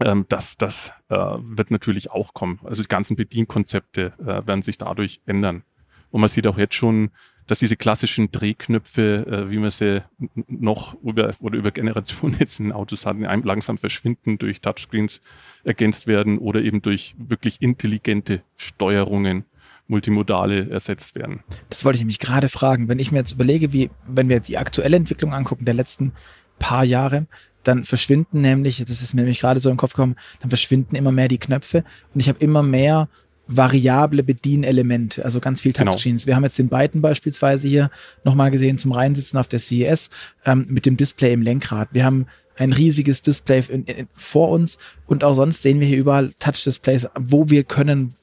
[0.00, 2.60] Ähm, das das äh, wird natürlich auch kommen.
[2.64, 5.64] Also die ganzen Bedienkonzepte äh, werden sich dadurch ändern.
[6.10, 7.10] Und man sieht auch jetzt schon,
[7.46, 10.02] dass diese klassischen Drehknöpfe, äh, wie man sie
[10.46, 15.20] noch über oder über Generationen jetzt in Autos hatten, langsam verschwinden, durch Touchscreens
[15.64, 19.44] ergänzt werden oder eben durch wirklich intelligente Steuerungen
[19.86, 21.42] multimodale ersetzt werden.
[21.70, 22.88] Das wollte ich mich gerade fragen.
[22.88, 26.12] Wenn ich mir jetzt überlege, wie, wenn wir jetzt die aktuelle Entwicklung angucken der letzten
[26.58, 27.26] paar Jahre,
[27.62, 31.12] dann verschwinden nämlich, das ist mir nämlich gerade so im Kopf gekommen, dann verschwinden immer
[31.12, 33.08] mehr die Knöpfe und ich habe immer mehr
[33.48, 35.90] variable Bedienelemente, also ganz viel genau.
[35.90, 36.22] Touchscreens.
[36.22, 36.28] Genau.
[36.28, 37.90] Wir haben jetzt den beiden beispielsweise hier
[38.22, 40.10] nochmal gesehen zum Reinsitzen auf der CES
[40.44, 41.88] ähm, mit dem Display im Lenkrad.
[41.92, 45.98] Wir haben ein riesiges Display in, in, vor uns und auch sonst sehen wir hier
[45.98, 48.14] überall Touch-Displays, wo wir können,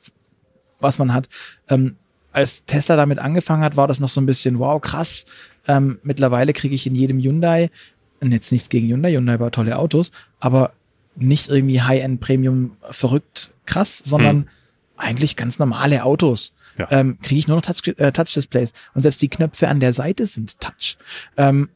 [0.80, 1.28] was man hat.
[1.70, 1.96] Ähm,
[2.32, 5.26] als Tesla damit angefangen hat, war das noch so ein bisschen, wow, krass.
[5.68, 7.72] Ähm, mittlerweile kriege ich in jedem Hyundai,
[8.22, 10.74] und jetzt nichts gegen Hyundai, Hyundai baut tolle Autos, aber
[11.16, 14.48] nicht irgendwie High-End Premium verrückt krass, sondern hm.
[14.98, 16.54] eigentlich ganz normale Autos.
[16.78, 16.88] Ja.
[16.92, 18.74] Ähm, kriege ich nur noch Touch, äh, Touch-Displays.
[18.94, 20.98] Und selbst die Knöpfe an der Seite sind Touch.
[21.38, 21.70] Ähm,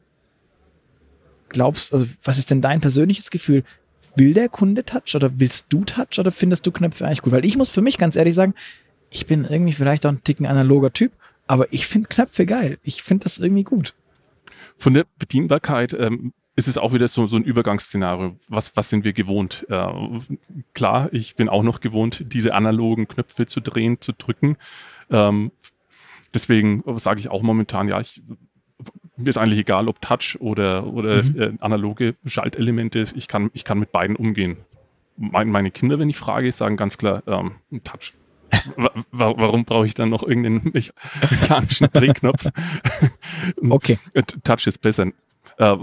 [1.48, 3.64] glaubst, also was ist denn dein persönliches Gefühl?
[4.16, 7.32] Will der Kunde Touch oder willst du Touch oder findest du Knöpfe eigentlich gut?
[7.32, 8.54] Weil ich muss für mich ganz ehrlich sagen,
[9.10, 11.12] ich bin irgendwie vielleicht auch ein Ticken analoger Typ,
[11.46, 12.78] aber ich finde Knöpfe geil.
[12.82, 13.94] Ich finde das irgendwie gut.
[14.80, 18.36] Von der Bedienbarkeit ähm, ist es auch wieder so, so ein Übergangsszenario.
[18.48, 19.66] Was, was sind wir gewohnt?
[19.68, 19.92] Äh,
[20.72, 24.56] klar, ich bin auch noch gewohnt, diese analogen Knöpfe zu drehen, zu drücken.
[25.10, 25.52] Ähm,
[26.32, 28.22] deswegen sage ich auch momentan, ja, ich,
[29.18, 31.38] mir ist eigentlich egal, ob Touch oder, oder mhm.
[31.38, 33.04] äh, analoge Schaltelemente.
[33.14, 34.56] Ich kann, ich kann mit beiden umgehen.
[35.18, 38.14] Meine, meine Kinder, wenn ich frage, sagen ganz klar, ähm, Touch
[39.10, 42.46] warum brauche ich dann noch irgendeinen mechanischen Drehknopf?
[43.70, 43.98] okay.
[44.44, 45.12] Touch ist besser.
[45.58, 45.76] Äh,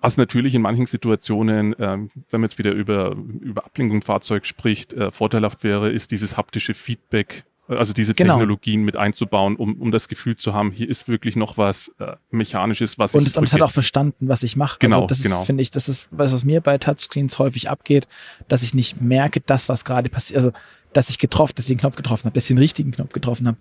[0.00, 4.92] was natürlich in manchen Situationen, äh, wenn man jetzt wieder über, über Ablenkung Fahrzeug spricht,
[4.92, 7.44] äh, vorteilhaft wäre, ist dieses haptische Feedback,
[7.76, 8.34] also diese genau.
[8.34, 12.16] Technologien mit einzubauen, um, um das Gefühl zu haben, hier ist wirklich noch was äh,
[12.30, 13.36] Mechanisches, was und, ich.
[13.36, 14.76] Und es hat auch verstanden, was ich mache.
[14.78, 15.42] Genau, also das genau.
[15.44, 18.08] finde ich, das ist, was, was mir bei Touchscreens häufig abgeht,
[18.48, 20.38] dass ich nicht merke, das, was gerade passiert.
[20.38, 20.52] Also
[20.92, 23.46] dass ich getroffen, dass ich den Knopf getroffen habe, dass ich den richtigen Knopf getroffen
[23.46, 23.56] habe,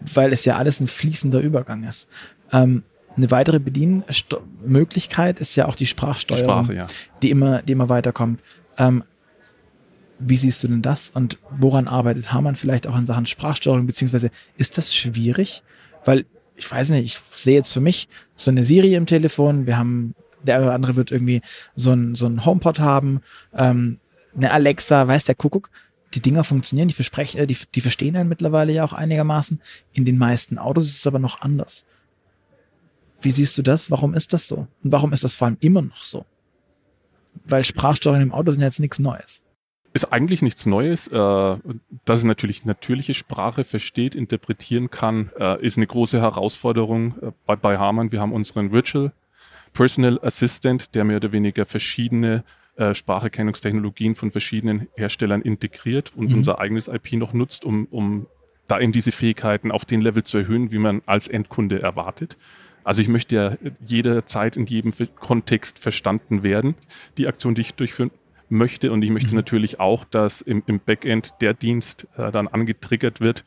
[0.00, 2.08] weil es ja alles ein fließender Übergang ist.
[2.52, 2.82] Ähm,
[3.16, 6.86] eine weitere Bedienmöglichkeit ist ja auch die Sprachsteuerung, die, Sprache, ja.
[7.22, 8.40] die immer, die immer weiterkommt.
[8.76, 9.04] Ähm,
[10.18, 14.30] Wie siehst du denn das und woran arbeitet Hamann vielleicht auch in Sachen Sprachsteuerung, beziehungsweise
[14.56, 15.62] ist das schwierig?
[16.04, 16.24] Weil
[16.56, 20.14] ich weiß nicht, ich sehe jetzt für mich so eine Siri im Telefon, wir haben,
[20.42, 21.40] der oder andere wird irgendwie
[21.74, 23.20] so ein, so ein HomePod haben,
[23.54, 23.98] ähm,
[24.36, 25.70] eine Alexa, weiß der Kuckuck.
[26.14, 29.60] Die Dinger funktionieren, die, versprechen, äh, die, die verstehen einen mittlerweile ja auch einigermaßen.
[29.92, 31.86] In den meisten Autos ist es aber noch anders.
[33.20, 33.90] Wie siehst du das?
[33.90, 34.68] Warum ist das so?
[34.82, 36.24] Und warum ist das vor allem immer noch so?
[37.46, 39.42] Weil Sprachsteuerung im Auto sind jetzt nichts Neues.
[39.94, 41.06] Ist eigentlich nichts Neues.
[41.06, 41.56] Äh,
[42.04, 47.54] dass es natürlich natürliche Sprache versteht, interpretieren kann, äh, ist eine große Herausforderung äh, bei,
[47.54, 48.10] bei Harman.
[48.10, 49.12] Wir haben unseren Virtual
[49.72, 52.44] Personal Assistant, der mehr oder weniger verschiedene
[52.76, 56.38] Spracherkennungstechnologien von verschiedenen Herstellern integriert und mhm.
[56.38, 58.26] unser eigenes IP noch nutzt, um, um
[58.66, 62.36] da eben diese Fähigkeiten auf den Level zu erhöhen, wie man als Endkunde erwartet.
[62.82, 66.74] Also ich möchte ja jederzeit in jedem Kontext verstanden werden,
[67.16, 68.10] die Aktion, die ich durchführen
[68.54, 68.92] möchte.
[68.92, 69.36] Und ich möchte mhm.
[69.36, 73.44] natürlich auch, dass im, im Backend der Dienst äh, dann angetriggert wird,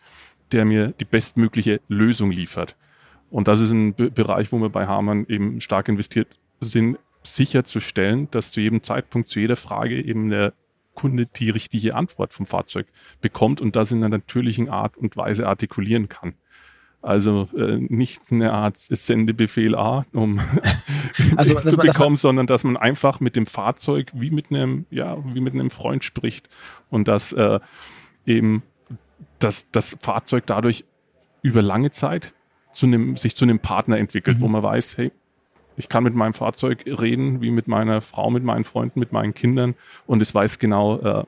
[0.52, 2.76] der mir die bestmögliche Lösung liefert.
[3.30, 8.30] Und das ist ein Be Bereich, wo wir bei Harman eben stark investiert sind, sicherzustellen,
[8.32, 10.54] dass zu jedem Zeitpunkt, zu jeder Frage eben der
[10.94, 12.88] Kunde die richtige Antwort vom Fahrzeug
[13.22, 16.34] bekommt und das in einer natürlichen Art und Weise artikulieren kann.
[17.02, 20.40] Also äh, nicht eine Art Sendebefehl A, um
[21.36, 25.18] also, zu bekommen, man, sondern dass man einfach mit dem Fahrzeug wie mit einem, ja,
[25.34, 26.50] wie mit einem Freund spricht
[26.90, 27.60] und dass äh,
[28.26, 28.64] eben
[29.40, 30.84] dass das Fahrzeug dadurch
[31.42, 32.34] über lange Zeit
[32.72, 34.42] zu einem, sich zu einem Partner entwickelt, mhm.
[34.42, 35.12] wo man weiß, hey,
[35.76, 39.34] ich kann mit meinem Fahrzeug reden, wie mit meiner Frau, mit meinen Freunden, mit meinen
[39.34, 39.76] Kindern
[40.08, 41.24] und es weiß genau, äh,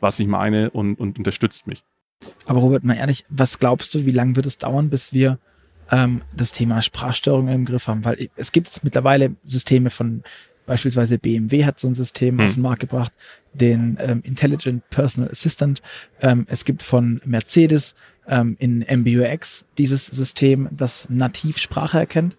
[0.00, 1.84] was ich meine und, und unterstützt mich.
[2.46, 5.38] Aber Robert, mal ehrlich, was glaubst du, wie lange wird es dauern, bis wir
[5.90, 8.04] ähm, das Thema Sprachsteuerung im Griff haben?
[8.04, 10.22] Weil es gibt mittlerweile Systeme von
[10.66, 12.46] beispielsweise BMW hat so ein System hm.
[12.46, 13.12] auf den Markt gebracht,
[13.52, 15.82] den ähm, Intelligent Personal Assistant.
[16.20, 17.94] Ähm, es gibt von Mercedes
[18.26, 22.36] ähm, in MBUX dieses System, das nativ Sprache erkennt.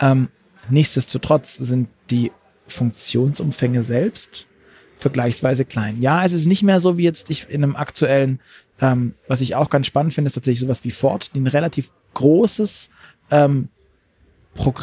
[0.00, 0.28] Ähm,
[0.68, 2.32] nichtsdestotrotz sind die
[2.66, 4.46] Funktionsumfänge selbst
[4.98, 6.00] vergleichsweise klein.
[6.02, 8.40] Ja, es ist nicht mehr so wie jetzt ich in einem aktuellen
[8.80, 11.90] ähm, was ich auch ganz spannend finde, ist tatsächlich sowas wie Ford, die ein relativ
[12.14, 12.90] großes,
[13.30, 13.68] ähm,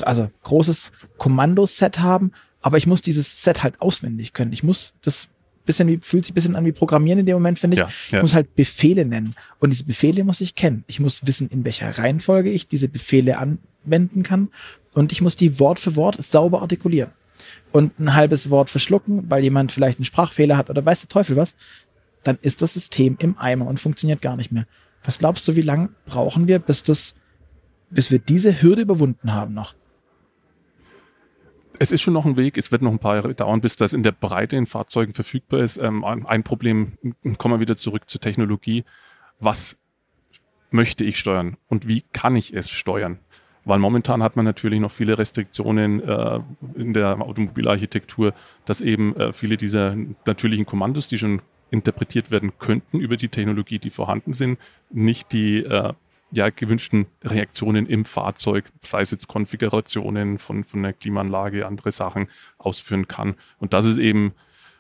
[0.02, 4.54] also großes Kommandoset haben, aber ich muss dieses Set halt auswendig können.
[4.54, 5.30] Ich muss das
[5.66, 7.80] bisschen wie, fühlt sich ein bisschen an wie Programmieren in dem Moment, finde ich.
[7.80, 8.18] Ja, ja.
[8.18, 9.34] Ich muss halt Befehle nennen.
[9.60, 10.84] Und diese Befehle muss ich kennen.
[10.86, 14.50] Ich muss wissen, in welcher Reihenfolge ich diese Befehle anwenden kann.
[14.94, 17.12] Und ich muss die Wort für Wort sauber artikulieren.
[17.72, 21.36] Und ein halbes Wort verschlucken, weil jemand vielleicht einen Sprachfehler hat oder weiß der Teufel
[21.36, 21.56] was
[22.26, 24.66] dann ist das System im Eimer und funktioniert gar nicht mehr.
[25.04, 27.16] Was glaubst du, wie lange brauchen wir, bis das,
[27.90, 29.76] bis wir diese Hürde überwunden haben noch?
[31.78, 33.94] Es ist schon noch ein Weg, es wird noch ein paar Jahre dauern, bis das
[33.94, 35.78] in der Breite in Fahrzeugen verfügbar ist.
[35.78, 36.94] Ähm, ein Problem,
[37.38, 38.86] kommen wir wieder zurück zur Technologie.
[39.40, 39.78] Was
[40.72, 43.20] möchte ich steuern und wie kann ich es steuern?
[43.66, 46.40] Weil momentan hat man natürlich noch viele Restriktionen äh,
[46.76, 53.00] in der Automobilarchitektur, dass eben äh, viele dieser natürlichen Kommandos, die schon interpretiert werden könnten
[53.00, 54.60] über die Technologie, die vorhanden sind,
[54.92, 55.94] nicht die äh,
[56.32, 62.28] ja, gewünschten Reaktionen im Fahrzeug, sei es jetzt Konfigurationen von, von der Klimaanlage, andere Sachen
[62.58, 63.36] ausführen kann.
[63.60, 64.34] Und das ist eben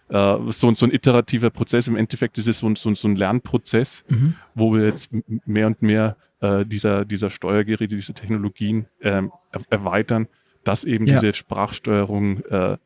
[0.09, 1.87] äh, so, so ein iterativer Prozess.
[1.87, 4.35] Im Endeffekt ist es so, so, so ein Lernprozess, mhm.
[4.53, 5.09] wo wir jetzt
[5.45, 9.23] mehr und mehr äh, dieser, dieser Steuergeräte, diese Technologien äh,
[9.69, 10.27] erweitern,
[10.63, 11.15] dass eben ja.
[11.15, 12.77] diese Sprachsteuerung äh,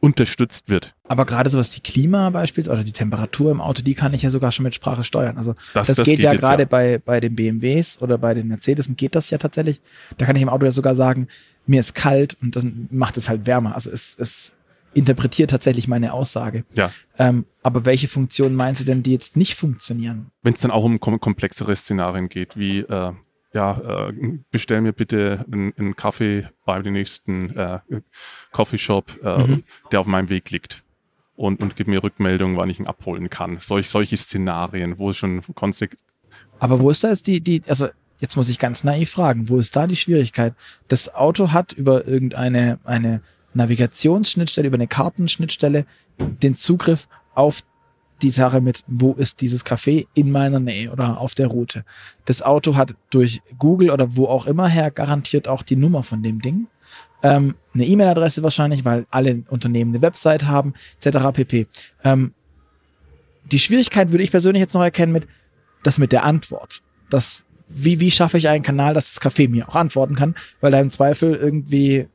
[0.00, 0.94] unterstützt wird.
[1.08, 4.30] Aber gerade sowas wie Klima beispielsweise oder die Temperatur im Auto, die kann ich ja
[4.30, 5.36] sogar schon mit Sprache steuern.
[5.38, 6.68] Also das, das, das geht, geht, ja gerade ja.
[6.68, 9.80] bei, bei den BMWs oder bei den Mercedes geht das ja tatsächlich.
[10.16, 11.26] Da kann ich im Auto ja sogar sagen,
[11.66, 13.74] mir ist kalt und dann macht es halt wärmer.
[13.74, 14.52] Also es, es
[14.94, 16.64] interpretiert tatsächlich meine Aussage.
[16.72, 16.90] Ja.
[17.18, 20.30] Ähm, aber welche Funktionen meinst du denn, die jetzt nicht funktionieren?
[20.42, 23.12] Wenn es dann auch um komplexere Szenarien geht, wie äh,
[23.52, 24.12] ja, äh,
[24.50, 27.80] bestell mir bitte einen, einen Kaffee bei dem nächsten äh,
[28.52, 29.64] Coffeeshop, äh, mhm.
[29.90, 30.84] der auf meinem Weg liegt.
[31.34, 33.58] Und, und gib mir Rückmeldung, wann ich ihn abholen kann.
[33.60, 36.04] Solch, solche Szenarien, wo es schon Kontext.
[36.58, 39.58] Aber wo ist da jetzt die, die, also jetzt muss ich ganz naiv fragen, wo
[39.58, 40.54] ist da die Schwierigkeit?
[40.88, 43.22] Das Auto hat über irgendeine eine
[43.54, 45.86] Navigationsschnittstelle, über eine Kartenschnittstelle
[46.18, 47.62] den Zugriff auf
[48.22, 51.84] die Sache mit, wo ist dieses Café in meiner Nähe oder auf der Route.
[52.24, 56.22] Das Auto hat durch Google oder wo auch immer her garantiert auch die Nummer von
[56.22, 56.66] dem Ding.
[57.22, 61.18] Ähm, eine E-Mail-Adresse wahrscheinlich, weil alle Unternehmen eine Website haben, etc.
[61.32, 61.66] pp.
[62.04, 62.32] Ähm,
[63.50, 65.26] die Schwierigkeit würde ich persönlich jetzt noch erkennen mit,
[65.82, 66.82] das mit der Antwort.
[67.10, 70.70] Das, wie, wie schaffe ich einen Kanal, dass das Café mir auch antworten kann, weil
[70.70, 72.08] da im Zweifel irgendwie,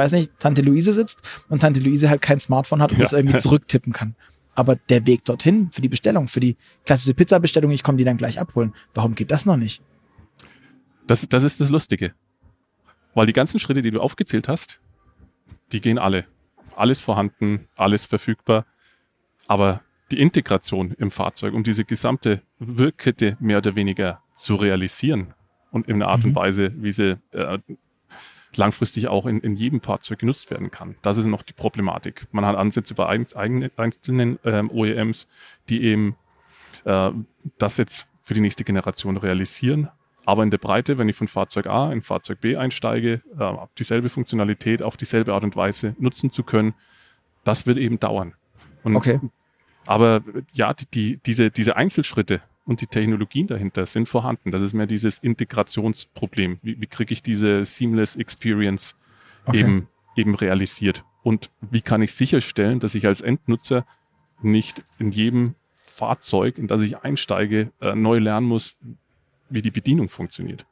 [0.00, 3.04] weiß nicht, Tante Luise sitzt und Tante Luise halt kein Smartphone hat und ja.
[3.04, 4.16] es irgendwie zurücktippen kann.
[4.54, 8.16] Aber der Weg dorthin für die Bestellung, für die klassische Pizza-Bestellung, ich komme die dann
[8.16, 8.74] gleich abholen.
[8.94, 9.82] Warum geht das noch nicht?
[11.06, 12.14] Das, das ist das Lustige.
[13.14, 14.80] Weil die ganzen Schritte, die du aufgezählt hast,
[15.72, 16.24] die gehen alle.
[16.74, 18.66] Alles vorhanden, alles verfügbar.
[19.46, 25.34] Aber die Integration im Fahrzeug, um diese gesamte Wirkkette mehr oder weniger zu realisieren
[25.70, 26.30] und in einer Art mhm.
[26.30, 27.58] und Weise, wie sie äh,
[28.56, 30.96] langfristig auch in, in jedem Fahrzeug genutzt werden kann.
[31.02, 32.26] Das ist noch die Problematik.
[32.32, 35.28] Man hat Ansätze bei eigenen, einzelnen ähm, OEMs,
[35.68, 36.16] die eben
[36.84, 37.10] äh,
[37.58, 39.88] das jetzt für die nächste Generation realisieren.
[40.26, 44.08] Aber in der Breite, wenn ich von Fahrzeug A in Fahrzeug B einsteige, äh, dieselbe
[44.08, 46.74] Funktionalität auf dieselbe Art und Weise nutzen zu können,
[47.44, 48.34] das wird eben dauern.
[48.82, 49.20] Und, okay.
[49.86, 50.20] Aber
[50.52, 54.50] ja, die, die, diese, diese Einzelschritte, und die Technologien dahinter sind vorhanden.
[54.50, 56.58] Das ist mehr dieses Integrationsproblem.
[56.62, 58.96] Wie, wie kriege ich diese Seamless Experience
[59.46, 59.60] okay.
[59.60, 61.04] eben, eben realisiert?
[61.22, 63.86] Und wie kann ich sicherstellen, dass ich als Endnutzer
[64.42, 68.76] nicht in jedem Fahrzeug, in das ich einsteige, äh, neu lernen muss,
[69.50, 70.64] wie die Bedienung funktioniert?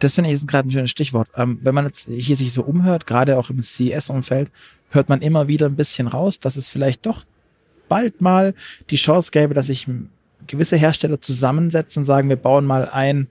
[0.00, 1.28] Das finde ich ist gerade ein schönes Stichwort.
[1.36, 4.50] Ähm, wenn man jetzt hier sich so umhört, gerade auch im CES-Umfeld,
[4.90, 7.24] hört man immer wieder ein bisschen raus, dass es vielleicht doch
[7.88, 8.54] bald mal
[8.90, 9.88] die Chance gäbe, dass ich
[10.46, 13.28] gewisse Hersteller zusammensetzen und sagen, wir bauen mal ein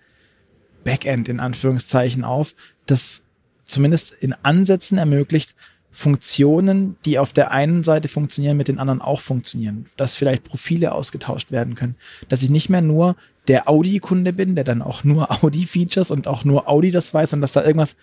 [0.84, 3.23] Backend in Anführungszeichen auf, das
[3.65, 5.56] zumindest in Ansätzen ermöglicht,
[5.95, 9.86] Funktionen, die auf der einen Seite funktionieren, mit den anderen auch funktionieren.
[9.95, 11.95] Dass vielleicht Profile ausgetauscht werden können.
[12.30, 13.15] Dass ich nicht mehr nur
[13.47, 17.41] der Audi-Kunde bin, der dann auch nur Audi-Features und auch nur Audi das weiß und
[17.41, 17.95] dass da irgendwas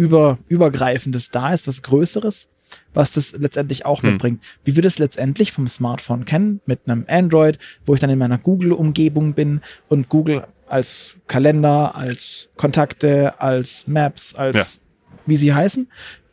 [0.00, 2.48] über, übergreifendes da ist, was Größeres,
[2.94, 4.12] was das letztendlich auch hm.
[4.12, 4.42] mitbringt.
[4.64, 8.38] Wie wir das letztendlich vom Smartphone kennen, mit einem Android, wo ich dann in meiner
[8.38, 14.82] Google-Umgebung bin und Google als Kalender, als Kontakte, als Maps, als ja.
[15.26, 15.86] wie sie heißen.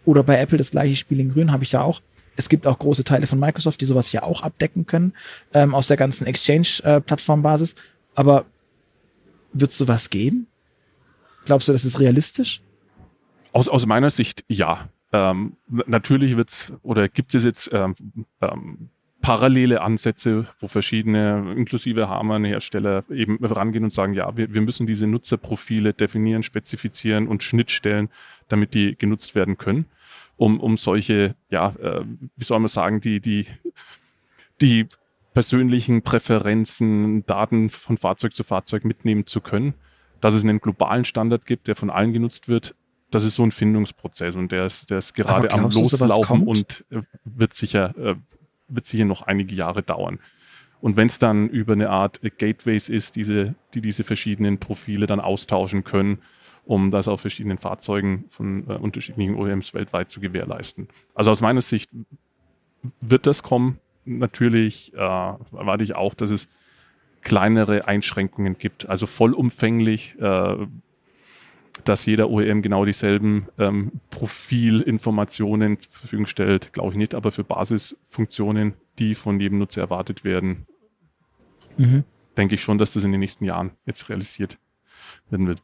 [0.05, 2.01] Oder bei Apple das gleiche Spiel in Grün habe ich ja auch.
[2.37, 5.13] Es gibt auch große Teile von Microsoft, die sowas ja auch abdecken können,
[5.53, 7.73] ähm, aus der ganzen Exchange-Plattformbasis.
[7.73, 7.77] Äh,
[8.15, 8.45] Aber
[9.51, 10.47] wird es sowas geben?
[11.43, 12.61] Glaubst du, das ist realistisch?
[13.57, 14.87] Aus, aus meiner Sicht ja.
[15.11, 17.95] Ähm, natürlich wird's oder gibt es jetzt ähm,
[18.39, 18.89] ähm,
[19.19, 25.07] parallele Ansätze, wo verschiedene, inklusive Harman-Hersteller eben rangehen und sagen, ja, wir, wir müssen diese
[25.07, 28.09] Nutzerprofile definieren, spezifizieren und Schnittstellen,
[28.47, 29.87] damit die genutzt werden können,
[30.35, 33.47] um, um solche, ja, äh, wie soll man sagen, die, die,
[34.61, 34.85] die
[35.33, 39.73] persönlichen Präferenzen, Daten von Fahrzeug zu Fahrzeug mitnehmen zu können.
[40.21, 42.75] Dass es einen globalen Standard gibt, der von allen genutzt wird,
[43.09, 47.01] das ist so ein Findungsprozess und der ist, der ist gerade am Loslaufen und äh,
[47.23, 48.15] wird sicher, äh,
[48.67, 50.19] wird sicher noch einige Jahre dauern.
[50.79, 55.19] Und wenn es dann über eine Art Gateways ist, diese, die diese verschiedenen Profile dann
[55.19, 56.19] austauschen können,
[56.65, 60.87] um das auf verschiedenen Fahrzeugen von äh, unterschiedlichen OEMs weltweit zu gewährleisten.
[61.15, 61.89] Also aus meiner Sicht
[63.01, 63.79] wird das kommen.
[64.05, 66.49] Natürlich äh, erwarte ich auch, dass es
[67.21, 68.87] kleinere Einschränkungen gibt.
[68.87, 70.67] Also vollumfänglich äh,
[71.83, 77.43] dass jeder OEM genau dieselben ähm, Profilinformationen zur Verfügung stellt, glaube ich nicht, aber für
[77.43, 80.65] Basisfunktionen, die von jedem Nutzer erwartet werden,
[81.77, 82.03] mhm.
[82.35, 84.57] denke ich schon, dass das in den nächsten Jahren jetzt realisiert
[85.29, 85.61] werden wird.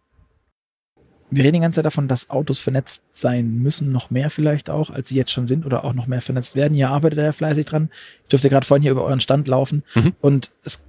[1.36, 4.92] Wir reden die ganze Zeit davon, dass Autos vernetzt sein müssen, noch mehr vielleicht auch,
[4.92, 6.76] als sie jetzt schon sind oder auch noch mehr vernetzt werden.
[6.76, 7.90] Ihr arbeitet ja fleißig dran.
[8.24, 10.14] Ich durfte gerade vorhin hier über euren Stand laufen mhm.
[10.22, 10.84] und es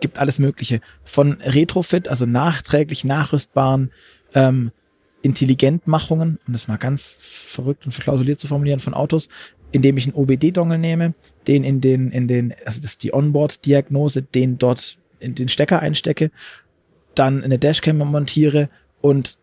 [0.00, 0.80] gibt alles Mögliche.
[1.02, 3.90] Von Retrofit, also nachträglich nachrüstbaren
[4.34, 4.70] ähm,
[5.22, 9.28] Intelligentmachungen, um das mal ganz verrückt und verklausuliert zu formulieren, von Autos,
[9.72, 11.14] indem ich einen OBD-Dongle nehme,
[11.46, 15.80] den in den, in den, also das ist die Onboard-Diagnose, den dort in den Stecker
[15.80, 16.30] einstecke,
[17.14, 18.68] dann eine Dashcam montiere
[19.00, 19.38] und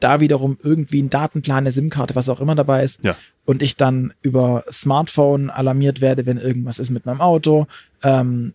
[0.00, 3.02] da wiederum irgendwie einen Datenplan, eine SIM-Karte, was auch immer dabei ist.
[3.02, 3.16] Ja.
[3.44, 7.66] Und ich dann über Smartphone alarmiert werde, wenn irgendwas ist mit meinem Auto,
[8.02, 8.54] ähm,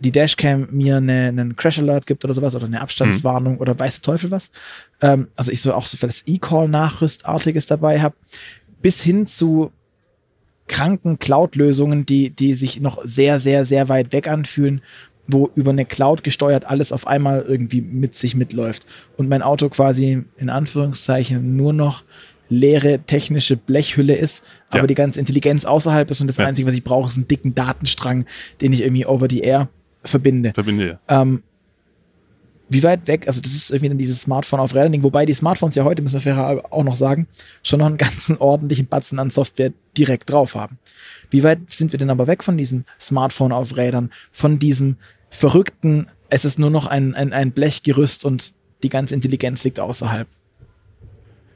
[0.00, 3.60] die Dashcam mir eine, einen Crash Alert gibt oder sowas oder eine Abstandswarnung mhm.
[3.60, 4.50] oder weiß der Teufel was.
[5.00, 8.14] Ähm, also ich so auch so das E-Call-Nachrüstartiges dabei habe,
[8.82, 9.70] bis hin zu
[10.66, 14.82] kranken Cloud-Lösungen, die, die sich noch sehr, sehr, sehr weit weg anfühlen,
[15.26, 19.68] wo über eine Cloud gesteuert alles auf einmal irgendwie mit sich mitläuft und mein Auto
[19.68, 22.04] quasi in Anführungszeichen nur noch
[22.50, 24.86] leere technische Blechhülle ist, aber ja.
[24.86, 26.46] die ganze Intelligenz außerhalb ist und das ja.
[26.46, 28.26] Einzige, was ich brauche, ist einen dicken Datenstrang,
[28.60, 29.68] den ich irgendwie over the air
[30.04, 30.52] verbinde.
[30.54, 31.22] Verbinde, ja.
[31.22, 31.42] Ähm,
[32.68, 35.74] wie weit weg, also das ist irgendwie dann dieses Smartphone auf Rädern wobei die Smartphones
[35.74, 37.28] ja heute, müssen wir fair auch noch sagen,
[37.62, 40.78] schon noch einen ganzen ordentlichen Batzen an Software direkt drauf haben.
[41.30, 44.96] Wie weit sind wir denn aber weg von diesem Smartphone auf Rädern, von diesem
[45.28, 50.26] verrückten, es ist nur noch ein, ein, ein Blechgerüst und die ganze Intelligenz liegt außerhalb?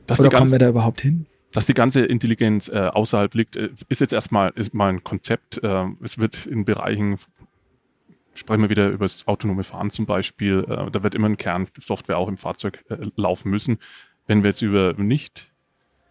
[0.07, 1.27] Das Oder kommen wir da überhaupt hin?
[1.53, 5.63] dass die ganze Intelligenz äh, außerhalb liegt, äh, ist jetzt erstmal ist mal ein Konzept.
[5.63, 7.17] Äh, es wird in Bereichen,
[8.38, 12.18] sprechen wir wieder über das autonome Fahren zum Beispiel, äh, da wird immer ein Kernsoftware
[12.18, 13.79] auch im Fahrzeug äh, laufen müssen.
[14.27, 15.51] Wenn wir jetzt über nicht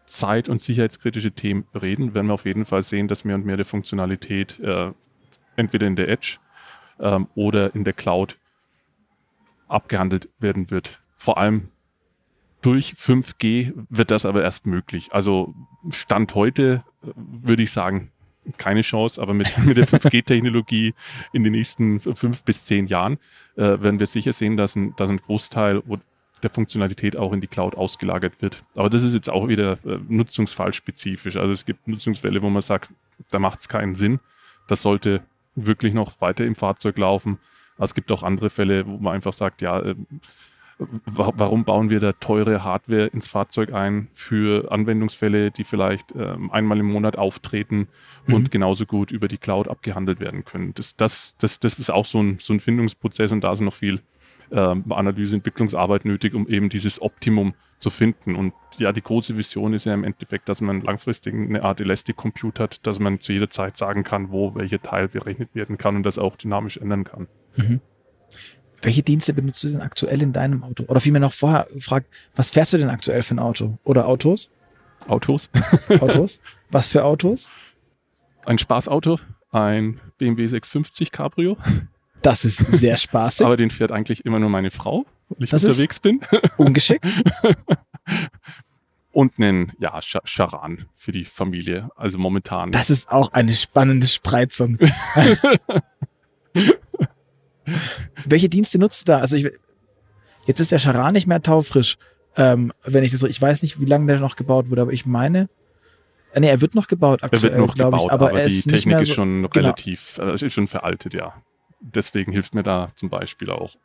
[0.06, 3.58] zeit- und sicherheitskritische Themen reden, werden wir auf jeden Fall sehen, dass mehr und mehr
[3.58, 4.92] der Funktionalität äh,
[5.56, 6.38] entweder in der Edge
[7.00, 8.38] ähm, oder in der Cloud
[9.68, 11.02] abgehandelt werden wird.
[11.16, 11.70] Vor allem
[12.62, 15.10] durch 5G wird das aber erst möglich.
[15.12, 15.54] Also
[15.90, 18.12] Stand heute äh, würde ich sagen,
[18.58, 20.94] keine Chance, aber mit, mit der 5G-Technologie
[21.34, 23.18] in den nächsten fünf bis zehn Jahren
[23.56, 25.84] äh, werden wir sicher sehen, dass ein, dass ein Großteil
[26.44, 28.64] der Funktionalität auch in die Cloud ausgelagert wird.
[28.76, 31.36] Aber das ist jetzt auch wieder äh, nutzungsfallspezifisch.
[31.36, 32.94] Also es gibt Nutzungsfälle, wo man sagt,
[33.32, 34.20] da macht es keinen Sinn.
[34.68, 35.24] Das sollte
[35.56, 37.40] wirklich noch weiter im Fahrzeug laufen.
[37.76, 39.96] Aber es gibt auch andere Fälle, wo man einfach sagt, ja, äh,
[40.78, 46.80] warum bauen wir da teure Hardware ins Fahrzeug ein für Anwendungsfälle, die vielleicht ähm, einmal
[46.80, 47.88] im Monat auftreten
[48.28, 48.34] mhm.
[48.34, 50.74] und genauso gut über die Cloud abgehandelt werden können.
[50.76, 53.74] Das, das, das, das ist auch so ein, so ein Findungsprozess und da ist noch
[53.74, 54.02] viel
[54.52, 58.36] ähm, Analyse, Entwicklungsarbeit nötig, um eben dieses Optimum zu finden.
[58.36, 62.16] Und ja, die große Vision ist ja im Endeffekt, dass man langfristig eine Art Elastic
[62.16, 65.96] Compute hat, dass man zu jeder Zeit sagen kann, wo welcher Teil berechnet werden kann
[65.96, 67.28] und das auch dynamisch ändern kann.
[67.56, 67.82] Mhm.
[68.82, 70.84] Welche Dienste benutzt du denn aktuell in deinem Auto?
[70.88, 73.78] Oder vielmehr noch vorher gefragt, was fährst du denn aktuell für ein Auto?
[73.84, 74.52] Oder Autos?
[75.08, 75.50] Autos.
[76.00, 76.42] Autos?
[76.70, 77.52] Was für Autos?
[78.46, 79.20] Ein Spaßauto,
[79.52, 81.58] ein BMW 650 Cabrio.
[82.22, 83.46] Das ist sehr spaßig.
[83.46, 86.22] Aber den fährt eigentlich immer nur meine Frau, weil ich das unterwegs bin.
[86.58, 87.06] Ungeschickt.
[89.12, 91.90] Und einen, ja, Charan für die Familie.
[91.96, 92.72] Also momentan.
[92.72, 94.78] Das ist auch eine spannende Spreizung.
[98.26, 99.20] Welche Dienste nutzt du da?
[99.20, 99.52] Also ich,
[100.46, 101.98] jetzt ist der Charan nicht mehr taufrisch.
[102.36, 104.94] Ähm, wenn ich das so, ich weiß nicht, wie lange der noch gebaut wurde, aber
[104.94, 105.50] ich meine,
[106.34, 108.62] äh, nee, er wird noch gebaut aktuell, Er wird noch gebaut, ich, aber, aber die
[108.62, 110.34] Technik ist schon so, relativ, genau.
[110.34, 111.34] äh, ist schon veraltet, ja.
[111.80, 113.76] Deswegen hilft mir da zum Beispiel auch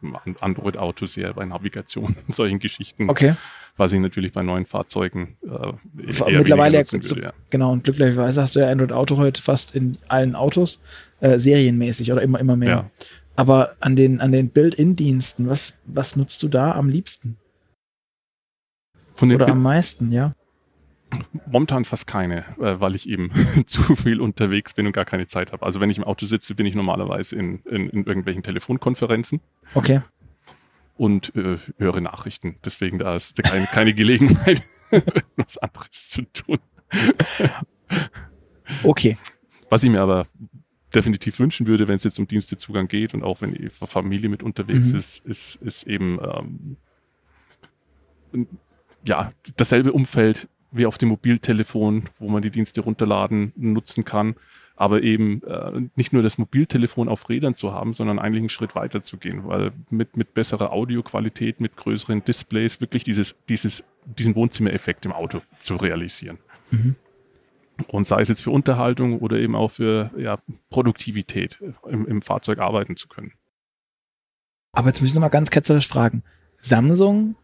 [0.40, 3.10] Android-Auto sehr bei Navigation und solchen Geschichten.
[3.10, 3.34] Okay.
[3.76, 7.32] Was ich natürlich bei neuen Fahrzeugen äh, Mittlerweile ja, würde, ja.
[7.50, 10.80] Genau, und glücklicherweise hast du ja Android-Auto heute fast in allen Autos
[11.20, 12.68] äh, serienmäßig oder immer, immer mehr.
[12.68, 12.90] Ja.
[13.34, 17.38] Aber an den, an den Build-in-Diensten, was, was nutzt du da am liebsten?
[19.20, 20.34] Oder am meisten, ja?
[21.46, 23.30] Momentan fast keine, äh, weil ich eben
[23.66, 25.64] zu viel unterwegs bin und gar keine Zeit habe.
[25.64, 29.40] Also wenn ich im Auto sitze, bin ich normalerweise in, in, in irgendwelchen Telefonkonferenzen.
[29.74, 30.00] Okay.
[30.96, 32.56] Und äh, höre Nachrichten.
[32.64, 34.62] Deswegen da ist keine, keine Gelegenheit,
[35.36, 36.58] was anderes zu tun.
[38.82, 39.18] okay.
[39.68, 40.26] Was ich mir aber
[40.94, 44.92] definitiv wünschen würde, wenn es jetzt um Dienstezugang geht und auch wenn Familie mit unterwegs
[44.92, 44.98] mhm.
[44.98, 46.18] ist, ist, ist eben
[48.32, 48.46] ähm,
[49.06, 54.36] ja dasselbe Umfeld wie auf dem Mobiltelefon, wo man die Dienste runterladen, nutzen kann,
[54.74, 58.74] aber eben äh, nicht nur das Mobiltelefon auf Rädern zu haben, sondern eigentlich einen Schritt
[58.74, 64.34] weiter zu gehen, weil mit, mit besserer Audioqualität, mit größeren Displays wirklich dieses, dieses, diesen
[64.34, 66.38] Wohnzimmereffekt im Auto zu realisieren.
[66.70, 66.96] Mhm.
[67.88, 70.38] Und sei es jetzt für Unterhaltung oder eben auch für ja,
[70.70, 71.58] Produktivität
[71.88, 73.32] im, im Fahrzeug arbeiten zu können.
[74.72, 76.22] Aber jetzt muss ich nochmal ganz ketzerisch fragen.
[76.56, 77.36] Samsung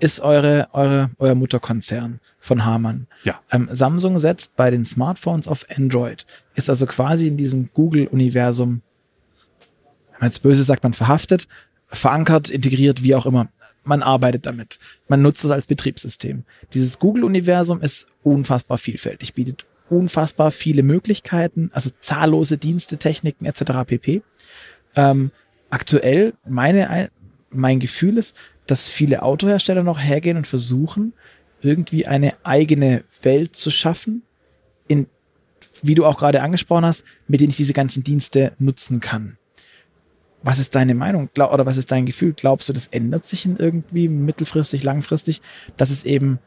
[0.00, 3.06] ist eure, eure, euer Mutterkonzern von Hamann.
[3.24, 3.40] Ja.
[3.50, 8.82] Ähm, Samsung setzt bei den Smartphones auf Android, ist also quasi in diesem Google-Universum,
[10.12, 11.48] wenn man jetzt böse sagt, man verhaftet,
[11.86, 13.48] verankert, integriert, wie auch immer.
[13.88, 14.78] Man arbeitet damit.
[15.08, 16.44] Man nutzt es als Betriebssystem.
[16.74, 23.86] Dieses Google-Universum ist unfassbar vielfältig, bietet unfassbar viele Möglichkeiten, also zahllose Dienste, Techniken etc.
[23.86, 24.22] pp.
[24.94, 25.30] Ähm,
[25.70, 27.10] aktuell meine,
[27.48, 31.14] mein Gefühl ist, dass viele Autohersteller noch hergehen und versuchen,
[31.62, 34.22] irgendwie eine eigene Welt zu schaffen,
[34.86, 35.06] in,
[35.82, 39.37] wie du auch gerade angesprochen hast, mit denen ich diese ganzen Dienste nutzen kann.
[40.42, 42.32] Was ist deine Meinung Glaub, oder was ist dein Gefühl?
[42.32, 45.42] Glaubst du, das ändert sich in irgendwie mittelfristig, langfristig,
[45.76, 46.38] dass es eben,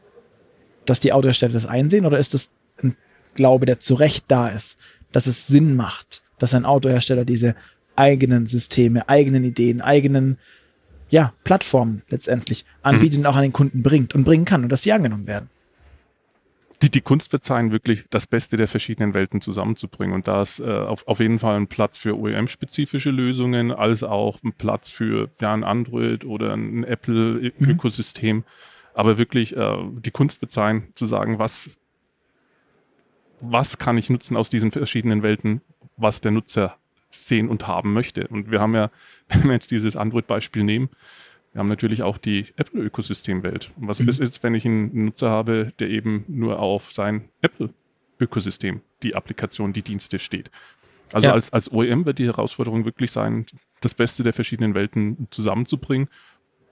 [0.86, 2.50] dass die Autohersteller das einsehen oder ist das
[2.82, 2.94] ein
[3.34, 4.78] Glaube, der zu Recht da ist,
[5.10, 7.54] dass es Sinn macht, dass ein Autohersteller diese
[7.96, 10.38] eigenen Systeme, eigenen Ideen, eigenen
[11.10, 13.26] ja, Plattformen letztendlich anbietet mhm.
[13.26, 15.50] und auch an den Kunden bringt und bringen kann und dass die angenommen werden.
[16.82, 20.14] Die, die Kunst wird sein, wirklich das Beste der verschiedenen Welten zusammenzubringen.
[20.14, 24.42] Und da ist äh, auf, auf jeden Fall ein Platz für OEM-spezifische Lösungen, als auch
[24.42, 28.38] ein Platz für ja, ein Android oder ein Apple-Ökosystem.
[28.38, 28.44] Mhm.
[28.94, 31.70] Aber wirklich, äh, die Kunst wird sein, zu sagen, was,
[33.40, 35.60] was kann ich nutzen aus diesen verschiedenen Welten,
[35.96, 36.76] was der Nutzer
[37.10, 38.26] sehen und haben möchte.
[38.26, 38.90] Und wir haben ja,
[39.28, 40.90] wenn wir jetzt dieses Android-Beispiel nehmen,
[41.52, 43.70] Wir haben natürlich auch die Apple-Ökosystemwelt.
[43.76, 44.08] Was Mhm.
[44.08, 49.72] ist jetzt, wenn ich einen Nutzer habe, der eben nur auf sein Apple-Ökosystem, die Applikation,
[49.72, 50.50] die Dienste steht?
[51.12, 51.34] Also Ja.
[51.34, 53.44] als, als OEM wird die Herausforderung wirklich sein,
[53.82, 56.08] das Beste der verschiedenen Welten zusammenzubringen,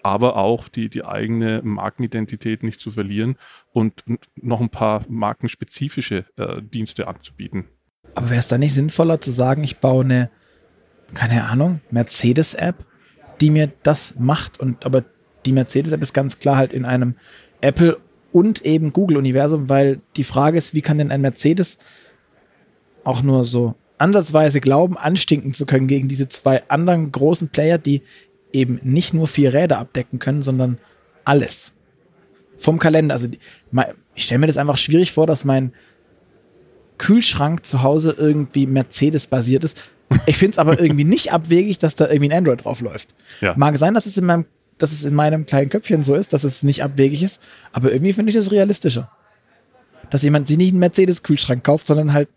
[0.03, 3.37] aber auch die, die eigene Markenidentität nicht zu verlieren
[3.73, 4.03] und
[4.37, 7.67] noch ein paar markenspezifische äh, Dienste anzubieten.
[8.15, 10.31] Aber wäre es da nicht sinnvoller zu sagen, ich baue eine,
[11.13, 12.87] keine Ahnung, Mercedes-App,
[13.41, 15.05] die mir das macht und aber
[15.47, 17.15] die Mercedes-App ist ganz klar halt in einem
[17.61, 17.99] Apple
[18.33, 21.79] und eben Google-Universum, weil die Frage ist, wie kann denn ein Mercedes
[23.05, 28.03] auch nur so ansatzweise glauben, anstinken zu können gegen diese zwei anderen großen Player, die
[28.53, 30.79] eben nicht nur vier Räder abdecken können, sondern
[31.25, 31.75] alles.
[32.59, 33.15] Vom Kalender.
[33.15, 33.29] Also
[34.15, 35.73] ich stelle mir das einfach schwierig vor, dass mein
[36.99, 39.81] Kühlschrank zu Hause irgendwie Mercedes-basiert ist.
[40.27, 43.15] Ich finde es aber irgendwie nicht abwegig, dass da irgendwie ein Android drauf läuft.
[43.41, 43.55] Ja.
[43.57, 44.45] Mag sein, dass es in meinem,
[44.79, 47.41] dass es in meinem kleinen Köpfchen so ist, dass es nicht abwegig ist,
[47.73, 49.11] aber irgendwie finde ich das realistischer.
[50.11, 52.29] Dass jemand sich nicht einen Mercedes-Kühlschrank kauft, sondern halt,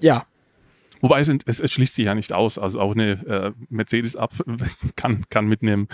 [0.00, 0.24] ja,
[1.00, 2.58] Wobei es, es, es schließt sich ja nicht aus.
[2.58, 4.32] Also auch eine äh, Mercedes ab
[4.96, 5.88] kann, kann mit einem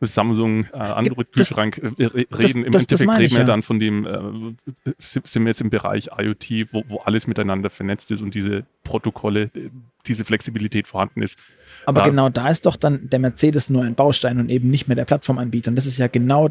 [0.00, 2.64] Samsung äh, Android-Kühlschrank äh, re- das- reden.
[2.64, 3.44] Im das- das Endeffekt meine reden wir ja.
[3.44, 8.10] dann von dem, äh, sind wir jetzt im Bereich IoT, wo, wo alles miteinander vernetzt
[8.10, 9.70] ist und diese Protokolle, äh,
[10.06, 11.38] diese Flexibilität vorhanden ist.
[11.86, 14.88] aber Da- genau da ist doch dann der Mercedes nur ein Baustein und eben nicht
[14.88, 15.70] mehr der Plattformanbieter.
[15.70, 16.50] Und das ist ja genau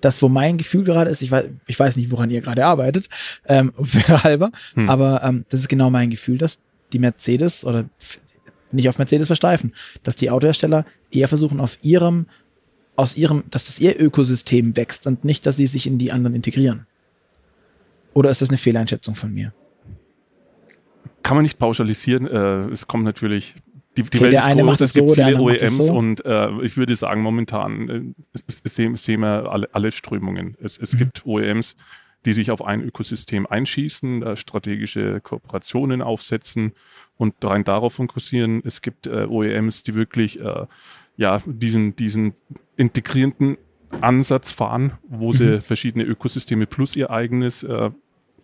[0.00, 1.22] das, wo mein Gefühl gerade ist.
[1.22, 3.08] Ich weiß, ich weiß nicht, woran ihr gerade arbeitet,
[3.46, 3.72] ähm,
[4.08, 4.88] halber, Hm.
[4.88, 6.60] aber ähm, das ist genau mein Gefühl, dass
[6.92, 7.84] die Mercedes oder
[8.70, 12.26] nicht auf Mercedes versteifen, dass die Autohersteller eher versuchen, auf ihrem,
[12.98, 16.34] aus ihrem, dass das ihr Ökosystem wächst und nicht, dass sie sich in die anderen
[16.34, 16.86] integrieren.
[18.12, 19.52] Oder ist das eine Fehleinschätzung von mir?
[21.22, 22.26] Kann man nicht pauschalisieren.
[22.26, 23.54] Äh, es kommt natürlich,
[23.96, 25.76] die, die Okay, Welt der ist eine groß, macht es gibt so, der viele OEMs
[25.76, 25.92] so.
[25.94, 30.56] und äh, ich würde sagen, momentan äh, sehen, sehen wir alle, alle Strömungen.
[30.60, 30.98] Es, es Mhm.
[30.98, 31.76] gibt OEMs,
[32.24, 36.72] die sich auf ein Ökosystem einschießen, äh, strategische Kooperationen aufsetzen
[37.16, 38.60] und rein darauf fokussieren.
[38.64, 40.66] Es gibt äh, OEMs, die wirklich äh,
[41.18, 42.32] ja, diesen, diesen
[42.76, 43.58] integrierenden
[44.00, 45.60] Ansatz fahren, wo sie Mhm.
[45.60, 47.90] verschiedene Ökosysteme plus ihr eigenes äh,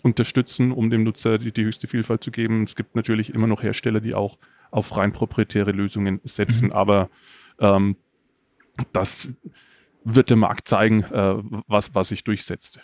[0.03, 2.65] unterstützen, um dem Nutzer die, die höchste Vielfalt zu geben.
[2.65, 4.39] Es gibt natürlich immer noch Hersteller, die auch
[4.71, 7.09] auf rein proprietäre Lösungen setzen, aber
[7.61, 7.97] ähm,
[8.93, 9.29] das
[10.03, 11.37] wird der Markt zeigen, äh,
[11.69, 12.81] was, was sich durchsetzt.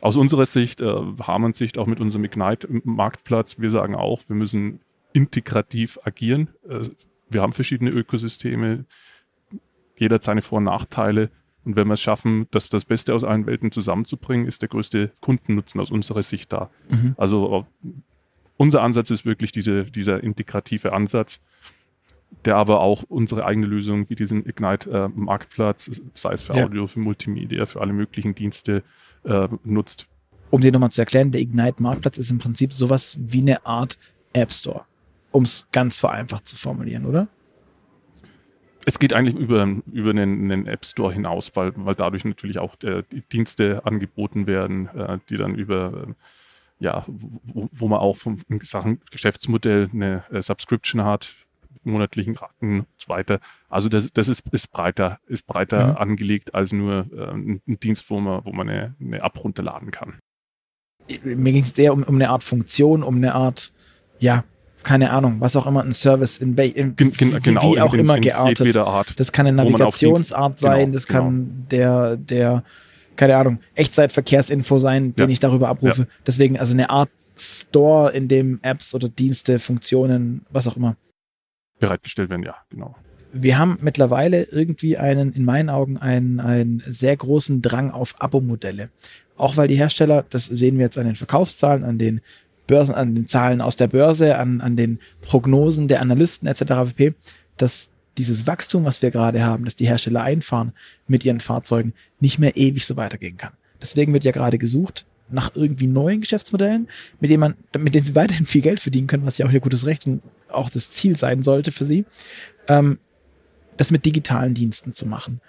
[0.00, 4.80] Aus unserer Sicht, äh, Hamann-Sicht, auch mit unserem Ignite-Marktplatz, wir sagen auch, wir müssen
[5.12, 6.50] integrativ agieren.
[6.68, 6.88] Äh,
[7.28, 8.84] wir haben verschiedene Ökosysteme,
[9.96, 11.30] jeder hat seine Vor- und Nachteile.
[11.64, 15.12] Und wenn wir es schaffen, das, das Beste aus allen Welten zusammenzubringen, ist der größte
[15.20, 16.70] Kundennutzen aus unserer Sicht da.
[16.90, 17.14] Mhm.
[17.16, 17.88] Also äh,
[18.56, 21.40] unser Ansatz ist wirklich diese, dieser integrative Ansatz,
[22.44, 26.64] der aber auch unsere eigene Lösung wie diesen Ignite-Marktplatz, sei es für Ja.
[26.64, 28.82] Audio, für Multimedia, für alle möglichen Dienste,
[29.24, 30.06] äh, nutzt.
[30.50, 33.98] um dir nochmal zu erklären, der Ignite-Marktplatz ist im Prinzip sowas wie eine Art
[34.34, 34.84] App Store,
[35.34, 37.26] um es ganz vereinfacht zu formulieren, oder?
[38.86, 42.76] Es geht eigentlich über, über einen, einen App Store hinaus, weil, weil dadurch natürlich auch
[42.84, 46.14] äh, die Dienste angeboten werden, äh, die dann über, äh,
[46.78, 51.34] ja, wo, wo man auch vom, in Sachen Geschäftsmodell eine äh, Subscription hat,
[51.82, 53.40] monatlichen Raten und so weiter.
[53.68, 55.96] Also das, das ist, ist breiter, ist breiter Mhm.
[55.96, 59.90] angelegt als nur äh, ein, ein Dienst, wo man, wo man eine, eine App runterladen
[59.90, 60.20] kann.
[61.24, 63.72] Mir ging es eher um, um eine Art Funktion, um eine Art,
[64.20, 64.44] ja,
[64.84, 67.92] keine Ahnung, was auch immer, ein Service, in, wel- in Gen, wie, genau, wie auch
[67.94, 68.76] in, immer in geartet.
[68.76, 69.18] Art.
[69.18, 72.62] Das kann eine Navigationsart Dienst- sein, genau, das kann der, der,
[73.16, 75.32] keine Ahnung, Echtzeitverkehrsinfo sein, den Ja.
[75.32, 76.06] ich darüber abrufe.
[76.26, 80.96] Deswegen also eine Art Store, in dem Apps oder Dienste, Funktionen, was auch immer.
[81.80, 82.94] bereitgestellt werden, ja, genau.
[83.32, 88.90] wir haben mittlerweile irgendwie einen, in meinen Augen, einen, einen sehr großen Drang auf Abo-Modelle.
[89.36, 92.20] Auch weil die Hersteller, das sehen wir jetzt an den Verkaufszahlen, an den
[92.66, 96.94] Börsen, an den Zahlen aus der Börse, an, an den Prognosen der Analysten etc.
[96.96, 97.14] pp.,
[97.56, 100.72] dass dieses Wachstum, was wir gerade haben, dass die Hersteller einfahren
[101.06, 103.52] mit ihren Fahrzeugen, nicht mehr ewig so weitergehen kann.
[103.80, 106.88] Deswegen wird ja gerade gesucht nach irgendwie neuen Geschäftsmodellen,
[107.20, 109.60] mit denen man, mit denen sie weiterhin viel Geld verdienen können, was ja auch ihr
[109.60, 112.04] gutes Recht und auch das Ziel sein sollte für sie.
[112.68, 112.98] Ähm,
[113.76, 115.40] das mit digitalen Diensten zu machen.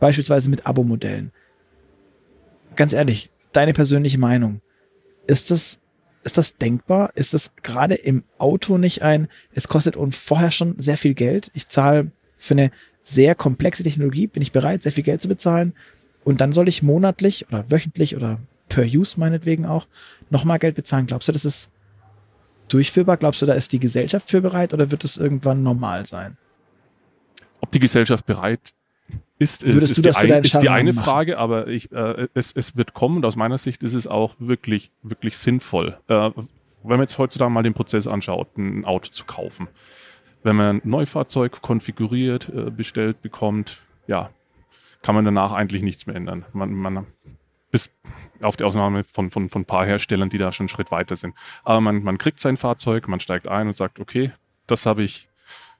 [0.00, 1.32] Beispielsweise mit Abo-Modellen.
[2.76, 4.62] Ganz ehrlich, deine persönliche Meinung.
[5.26, 5.80] Ist das,
[6.24, 7.10] ist das denkbar?
[7.14, 11.50] Ist das gerade im Auto nicht ein, es kostet uns vorher schon sehr viel Geld.
[11.54, 12.70] Ich zahle für eine
[13.02, 15.74] sehr komplexe Technologie, bin ich bereit, sehr viel Geld zu bezahlen.
[16.24, 19.86] Und dann soll ich monatlich oder wöchentlich oder per Use meinetwegen auch
[20.30, 21.06] nochmal Geld bezahlen.
[21.06, 21.70] Glaubst du, das ist
[22.68, 23.18] durchführbar?
[23.18, 26.38] Glaubst du, da ist die Gesellschaft für bereit oder wird es irgendwann normal sein?
[27.64, 28.74] ob die Gesellschaft bereit
[29.38, 31.04] ist, ist, Würdest ist, du die, ein, ist die eine machen?
[31.04, 34.34] Frage, aber ich, äh, es, es wird kommen und aus meiner Sicht ist es auch
[34.38, 35.98] wirklich, wirklich sinnvoll.
[36.08, 39.68] Äh, wenn man jetzt heutzutage mal den Prozess anschaut, ein Auto zu kaufen.
[40.42, 44.30] Wenn man ein Neufahrzeug konfiguriert, äh, bestellt bekommt, ja,
[45.02, 46.44] kann man danach eigentlich nichts mehr ändern.
[46.52, 47.06] Man, man
[47.70, 47.90] bis
[48.40, 51.16] auf die Ausnahme von, von, von ein paar Herstellern, die da schon einen Schritt weiter
[51.16, 51.34] sind.
[51.64, 54.32] Aber man, man kriegt sein Fahrzeug, man steigt ein und sagt, okay,
[54.66, 55.28] das habe ich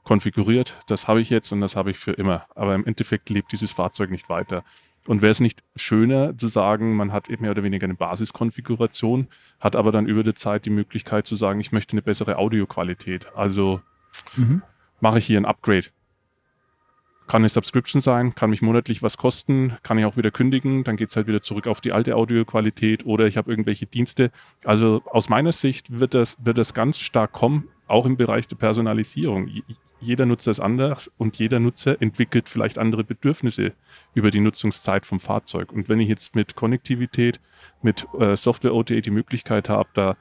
[0.05, 2.47] konfiguriert, das habe ich jetzt und das habe ich für immer.
[2.55, 4.63] Aber im Endeffekt lebt dieses Fahrzeug nicht weiter.
[5.07, 9.29] Und wäre es nicht schöner zu sagen, man hat eben mehr oder weniger eine Basiskonfiguration,
[9.61, 13.29] hat aber dann über die Zeit die Möglichkeit zu sagen, ich möchte eine bessere Audioqualität.
[13.35, 13.83] Also
[14.37, 14.63] Mhm.
[15.01, 15.87] mache ich hier ein Upgrade.
[17.27, 20.97] Kann eine Subscription sein, kann mich monatlich was kosten, kann ich auch wieder kündigen, dann
[20.97, 24.31] geht's halt wieder zurück auf die alte Audioqualität oder ich habe irgendwelche Dienste.
[24.65, 28.57] Also aus meiner Sicht wird das, wird das ganz stark kommen, auch im Bereich der
[28.57, 29.51] Personalisierung.
[30.01, 33.73] Jeder Nutzer ist anders und jeder Nutzer entwickelt vielleicht andere Bedürfnisse
[34.15, 35.73] über die Nutzungszeit vom Fahrzeug.
[35.73, 37.41] Und wenn ich jetzt mit Konnektivität,
[37.83, 40.17] mit äh, Software OTA die Möglichkeit habe, da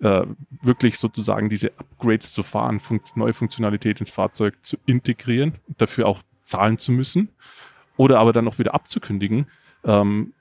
[0.00, 0.26] äh,
[0.62, 2.80] wirklich sozusagen diese Upgrades zu fahren,
[3.14, 7.28] neue Funktionalität ins Fahrzeug zu integrieren, dafür auch zahlen zu müssen
[7.96, 9.46] oder aber dann auch wieder abzukündigen,
[9.84, 10.32] ähm,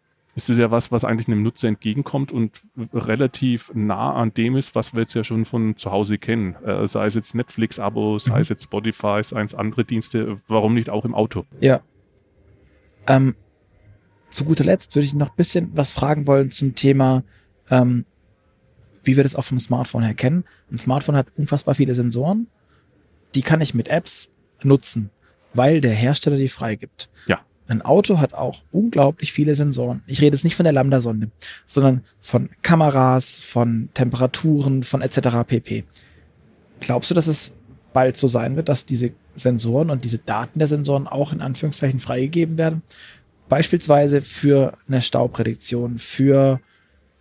[0.43, 2.61] ist es ja was, was eigentlich einem Nutzer entgegenkommt und
[2.93, 6.55] relativ nah an dem ist, was wir jetzt ja schon von zu Hause kennen.
[6.63, 8.41] Äh, sei es jetzt Netflix-Abo, sei Mhm.
[8.41, 11.45] es jetzt Spotify, sei es andere Dienste, warum nicht auch im Auto?
[11.61, 11.81] Ja.
[13.07, 13.35] Ähm,
[14.29, 17.23] zu guter Letzt würde ich noch ein bisschen was fragen wollen zum Thema,
[17.69, 18.05] ähm,
[19.03, 20.43] wie wir das auch vom Smartphone her kennen.
[20.71, 22.47] Ein Smartphone hat unfassbar viele Sensoren.
[23.35, 24.29] Die kann ich mit Apps
[24.61, 25.09] nutzen,
[25.53, 27.09] weil der Hersteller die freigibt.
[27.27, 27.39] Ja.
[27.69, 30.01] Ein Auto hat auch unglaublich viele Sensoren.
[30.07, 31.29] Ich rede jetzt nicht von der Lambda-Sonde,
[31.67, 35.45] sondern von Kameras, von Temperaturen, von etc.
[35.45, 35.83] pp.
[36.79, 37.53] Glaubst du, dass es
[37.93, 41.99] bald so sein wird, dass diese Sensoren und diese Daten der Sensoren auch in Anführungszeichen
[41.99, 42.81] freigegeben werden?
[43.49, 46.59] Beispielsweise für eine Stauprädiktion, für,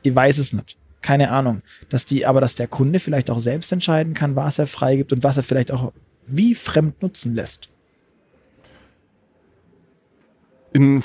[0.02, 3.70] ich weiß es nicht, keine Ahnung, dass die, aber dass der Kunde vielleicht auch selbst
[3.70, 5.92] entscheiden kann, was er freigibt und was er vielleicht auch
[6.24, 7.68] wie fremd nutzen lässt.
[10.72, 11.02] In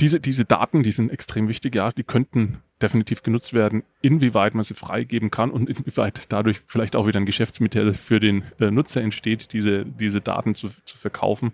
[0.00, 4.64] diese, diese Daten, die sind extrem wichtig, ja, die könnten definitiv genutzt werden, inwieweit man
[4.64, 9.00] sie freigeben kann und inwieweit dadurch vielleicht auch wieder ein Geschäftsmodell für den äh, Nutzer
[9.02, 11.52] entsteht, diese, diese Daten zu, zu verkaufen,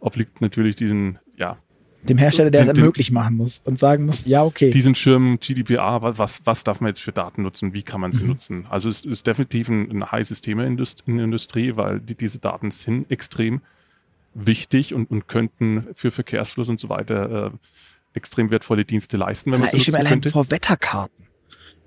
[0.00, 1.56] obliegt natürlich diesen, ja,
[2.02, 4.70] Dem Hersteller, der es Den- den- ermöglich machen muss und sagen muss, ja, okay.
[4.70, 8.10] diesen Schirm GDPR, wa- was, was darf man jetzt für Daten nutzen, wie kann man
[8.10, 8.28] sie Mhm.
[8.30, 8.66] nutzen?
[8.68, 12.70] Also es ist definitiv ein, ein heißes Thema in der Industrie, weil die, diese Daten
[12.72, 13.60] sind extrem
[14.34, 17.50] wichtig und, und könnten für Verkehrsfluss und so weiter äh,
[18.14, 21.26] extrem wertvolle Dienste leisten, wenn man Ja, ich stelle mir allein vor Wetterkarten.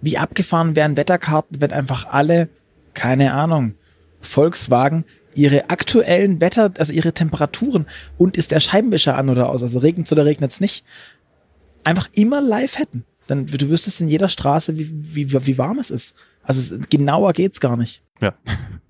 [0.02, 2.50] Wie abgefahren wären Wetterkarten, wenn einfach alle,
[2.94, 3.76] keine Ahnung,
[4.20, 7.88] Volkswagen ihre aktuellen Wetter, also ihre Temperaturen
[8.18, 10.86] und ist der Scheibenwischer an oder aus, also regnet oder regnet es nicht,
[11.84, 13.06] einfach immer live hätten.
[13.28, 16.16] Dann du wüsstest in jeder Straße, wie, wie, wie warm es ist.
[16.44, 18.04] Also genauer geht's gar nicht.
[18.22, 18.36] Ja.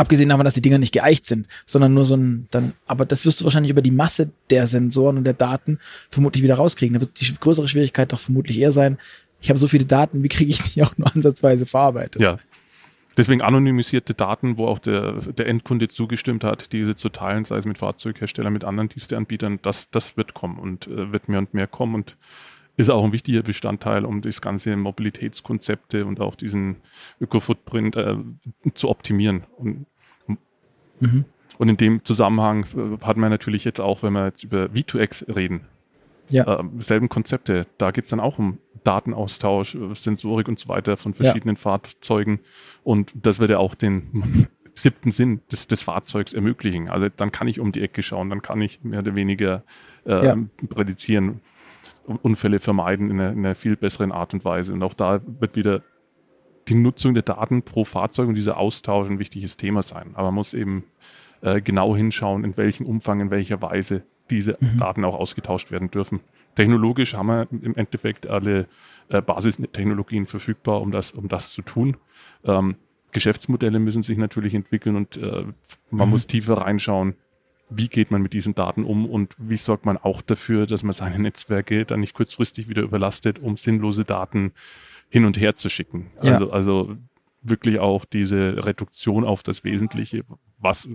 [0.00, 3.26] Abgesehen davon, dass die Dinger nicht geeicht sind, sondern nur so ein, dann, aber das
[3.26, 5.78] wirst du wahrscheinlich über die Masse der Sensoren und der Daten
[6.08, 6.94] vermutlich wieder rauskriegen.
[6.94, 8.96] Da wird die größere Schwierigkeit doch vermutlich eher sein,
[9.42, 12.22] ich habe so viele Daten, wie kriege ich die auch nur ansatzweise verarbeitet?
[12.22, 12.38] Ja.
[13.16, 17.66] Deswegen anonymisierte Daten, wo auch der, der Endkunde zugestimmt hat, diese zu teilen, sei es
[17.66, 21.66] mit Fahrzeugherstellern, mit anderen Diensteanbietern, das, das wird kommen und äh, wird mehr und mehr
[21.66, 22.16] kommen und
[22.80, 26.76] ist auch ein wichtiger Bestandteil, um das ganze Mobilitätskonzepte und auch diesen
[27.20, 28.16] Öko-Footprint äh,
[28.74, 29.44] zu optimieren.
[29.56, 29.86] Und,
[31.02, 31.24] Mhm.
[31.58, 35.34] und in dem Zusammenhang äh, hat man natürlich jetzt auch, wenn wir jetzt über V2X
[35.34, 35.62] reden,
[36.28, 36.60] Ja.
[36.60, 37.66] äh, selben Konzepte.
[37.78, 42.40] Da geht es dann auch um Datenaustausch, äh, Sensorik und so weiter von verschiedenen Fahrzeugen.
[42.84, 46.88] Und das wird ja auch den siebten Sinn des, des Fahrzeugs ermöglichen.
[46.88, 49.62] Also dann kann ich um die Ecke schauen, dann kann ich mehr oder weniger
[50.06, 50.36] äh, Ja.
[50.68, 51.40] prädizieren,
[52.06, 54.72] Unfälle vermeiden in einer, in einer viel besseren Art und Weise.
[54.72, 55.82] Und auch da wird wieder
[56.68, 60.10] die Nutzung der Daten pro Fahrzeug und dieser Austausch ein wichtiges Thema sein.
[60.14, 60.84] Aber man muss eben
[61.42, 64.78] äh, genau hinschauen, in welchem Umfang, in welcher Weise diese Mhm.
[64.78, 66.20] Daten auch ausgetauscht werden dürfen.
[66.54, 68.66] Technologisch haben wir im Endeffekt alle
[69.08, 71.96] äh, Basistechnologien verfügbar, um das, um das zu tun.
[72.44, 72.76] Ähm,
[73.12, 75.46] Geschäftsmodelle müssen sich natürlich entwickeln und äh,
[75.90, 76.10] man Mhm.
[76.10, 77.14] muss tiefer reinschauen,
[77.70, 80.92] wie geht man mit diesen Daten um und wie sorgt man auch dafür, dass man
[80.92, 84.52] seine Netzwerke dann nicht kurzfristig wieder überlastet, um sinnlose Daten
[85.08, 86.10] hin und her zu schicken.
[86.22, 86.34] Ja.
[86.34, 86.96] Also, also
[87.42, 90.24] wirklich auch diese Reduktion auf das Wesentliche.
[90.58, 90.88] Was,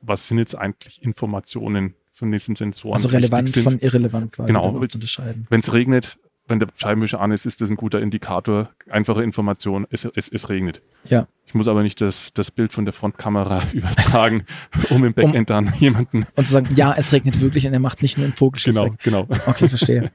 [0.00, 2.94] was sind jetzt eigentlich Informationen von diesen Sensoren?
[2.94, 4.84] Also relevant von irrelevant quasi Genau.
[4.86, 5.46] zu unterscheiden.
[5.50, 8.70] Wenn es regnet, wenn der Scheibenwischer an ist, ist das ein guter Indikator.
[8.90, 10.82] Einfache Information, es, es, es regnet.
[11.08, 11.26] Ja.
[11.46, 14.44] Ich muss aber nicht das, das Bild von der Frontkamera übertragen,
[14.90, 16.26] um im Backend um, dann jemanden.
[16.34, 18.86] Und zu sagen, ja, es regnet wirklich und er macht nicht nur einen Vogelschiss Genau,
[18.86, 18.98] weg.
[19.02, 19.26] genau.
[19.46, 20.10] Okay, verstehe.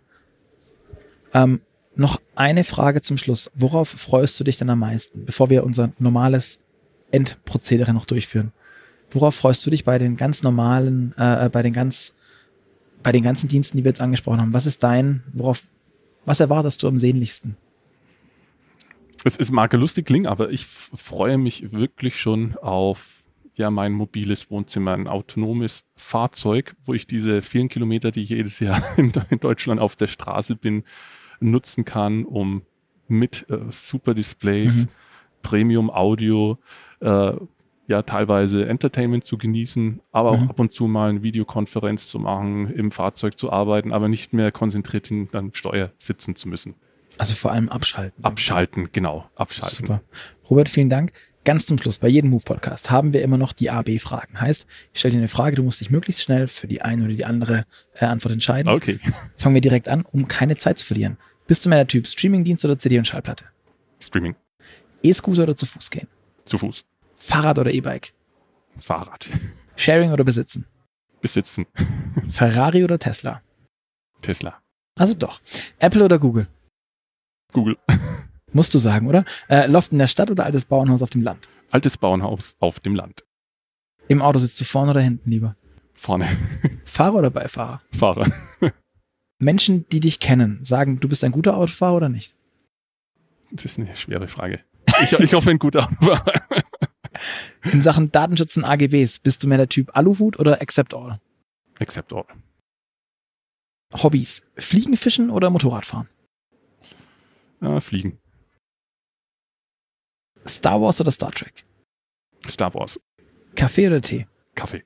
[1.33, 1.61] ähm,
[1.95, 3.51] noch eine Frage zum Schluss.
[3.55, 6.59] Worauf freust du dich denn am meisten, bevor wir unser normales
[7.11, 8.51] Endprozedere noch durchführen?
[9.11, 12.13] Worauf freust du dich bei den ganz normalen, äh, äh bei den ganz,
[13.01, 14.53] bei den ganzen Diensten, die wir jetzt angesprochen haben?
[14.53, 15.63] Was ist dein, worauf,
[16.29, 17.57] was erwartest du am sehnlichsten?
[19.23, 23.23] Es, es mag lustig klingen, aber ich freue mich wirklich schon auf
[23.55, 28.59] ja mein mobiles Wohnzimmer, ein autonomes Fahrzeug, wo ich diese vielen Kilometer, die ich jedes
[28.59, 30.83] Jahr in, in Deutschland auf der Straße bin,
[31.39, 32.61] nutzen kann, um
[33.07, 34.89] mit äh, super Displays, mhm.
[35.41, 36.59] Premium Audio,
[36.99, 37.33] äh,
[37.89, 40.49] ja teilweise Entertainment zu genießen, aber auch mhm.
[40.49, 44.51] ab und zu mal eine Videokonferenz zu machen, im Fahrzeug zu arbeiten, aber nicht mehr
[44.51, 46.75] konzentriert hinter Steuer sitzen zu müssen.
[47.17, 48.23] Also vor allem abschalten.
[48.23, 49.87] Abschalten, genau, abschalten.
[49.87, 50.01] Super.
[50.49, 51.11] Robert, vielen Dank.
[51.45, 54.39] Ganz zum Schluss, bei jedem Move-Podcast haben wir immer noch die A-B-Fragen.
[54.39, 57.13] Heißt, ich stelle dir eine Frage, du musst dich möglichst schnell für die eine oder
[57.13, 57.65] die andere
[57.95, 58.71] äh, Antwort entscheiden.
[58.71, 58.99] Okay.
[59.37, 61.17] Fangen wir direkt an, um keine Zeit zu verlieren.
[61.47, 63.45] Bist du mehr der Typ Streamingdienst oder CD und Schallplatte?
[63.99, 64.35] Streaming.
[65.01, 66.07] E-Scooter oder zu Fuß gehen?
[66.43, 66.85] Zu Fuß.
[67.19, 68.13] Fahrrad oder E-Bike?
[68.77, 69.25] Fahrrad.
[69.75, 70.65] Sharing oder besitzen?
[71.21, 71.65] Besitzen.
[72.29, 73.41] Ferrari oder Tesla?
[74.21, 74.61] Tesla.
[74.97, 75.41] Also doch.
[75.79, 76.47] Apple oder Google?
[77.51, 77.77] Google.
[78.53, 79.25] Musst du sagen, oder?
[79.49, 81.49] Äh, Loft in der Stadt oder altes Bauernhaus auf dem Land?
[81.71, 83.25] Altes Bauernhaus auf dem Land.
[84.07, 85.55] Im Auto sitzt du vorne oder hinten lieber?
[85.93, 86.25] Vorne.
[86.85, 87.81] Fahrer oder Beifahrer?
[87.91, 88.25] Fahrer.
[89.39, 92.35] Menschen, die dich kennen, sagen, du bist ein guter Autofahrer oder nicht?
[93.51, 94.63] Das ist eine schwere Frage.
[95.03, 96.33] Ich, ich hoffe, ein guter Autofahrer.
[97.63, 101.19] In Sachen Datenschutz und AGBs, bist du mehr der Typ Aluhut oder Accept All?
[101.79, 102.25] Accept All.
[103.93, 106.07] Hobbys, Fliegen, Fischen oder Motorradfahren?
[107.61, 108.19] Äh, fliegen.
[110.47, 111.65] Star Wars oder Star Trek?
[112.47, 112.99] Star Wars.
[113.55, 114.27] Kaffee oder Tee?
[114.55, 114.83] Kaffee.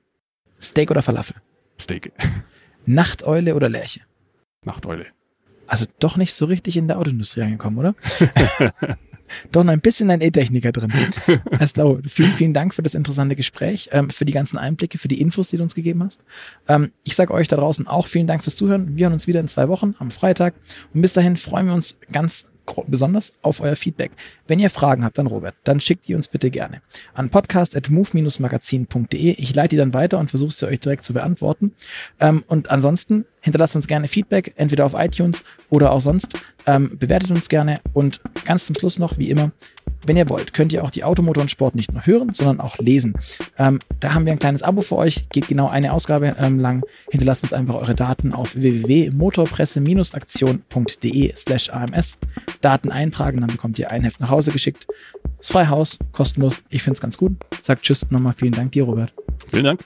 [0.60, 1.36] Steak oder Falafel?
[1.80, 2.12] Steak.
[2.86, 4.00] Nachteule oder Lerche?
[4.64, 5.06] Nachteule.
[5.66, 7.94] Also doch nicht so richtig in der Autoindustrie angekommen, oder?
[9.52, 10.92] doch noch ein bisschen ein E-Techniker drin.
[11.58, 15.20] Also, vielen, vielen Dank für das interessante Gespräch, ähm, für die ganzen Einblicke, für die
[15.20, 16.24] Infos, die du uns gegeben hast.
[16.68, 18.96] Ähm, ich sage euch da draußen auch vielen Dank fürs Zuhören.
[18.96, 20.54] Wir hören uns wieder in zwei Wochen am Freitag.
[20.92, 22.46] Und bis dahin freuen wir uns ganz
[22.86, 24.12] besonders auf euer Feedback.
[24.46, 26.82] Wenn ihr Fragen habt an Robert, dann schickt die uns bitte gerne
[27.14, 29.34] an podcast.move-magazin.de.
[29.38, 31.72] Ich leite die dann weiter und versuche sie euch direkt zu beantworten.
[32.20, 36.34] Ähm, und ansonsten hinterlasst uns gerne Feedback, entweder auf iTunes oder auch sonst.
[36.66, 39.52] Ähm, bewertet uns gerne und ganz zum Schluss noch, wie immer,
[40.06, 42.78] wenn ihr wollt, könnt ihr auch die Automotor und Sport nicht nur hören, sondern auch
[42.78, 43.14] lesen.
[43.58, 46.82] Ähm, da haben wir ein kleines Abo für euch, geht genau eine Ausgabe ähm, lang.
[47.10, 52.16] Hinterlasst uns einfach eure Daten auf www.motorpresse-aktion.de slash AMS.
[52.60, 54.86] Daten eintragen, dann bekommt ihr ein Heft nach Hause geschickt.
[55.40, 56.62] Ist frei Haus, kostenlos.
[56.70, 57.32] Ich finde es ganz gut.
[57.60, 59.12] Sagt Tschüss nochmal vielen Dank dir, Robert.
[59.50, 59.84] Vielen Dank.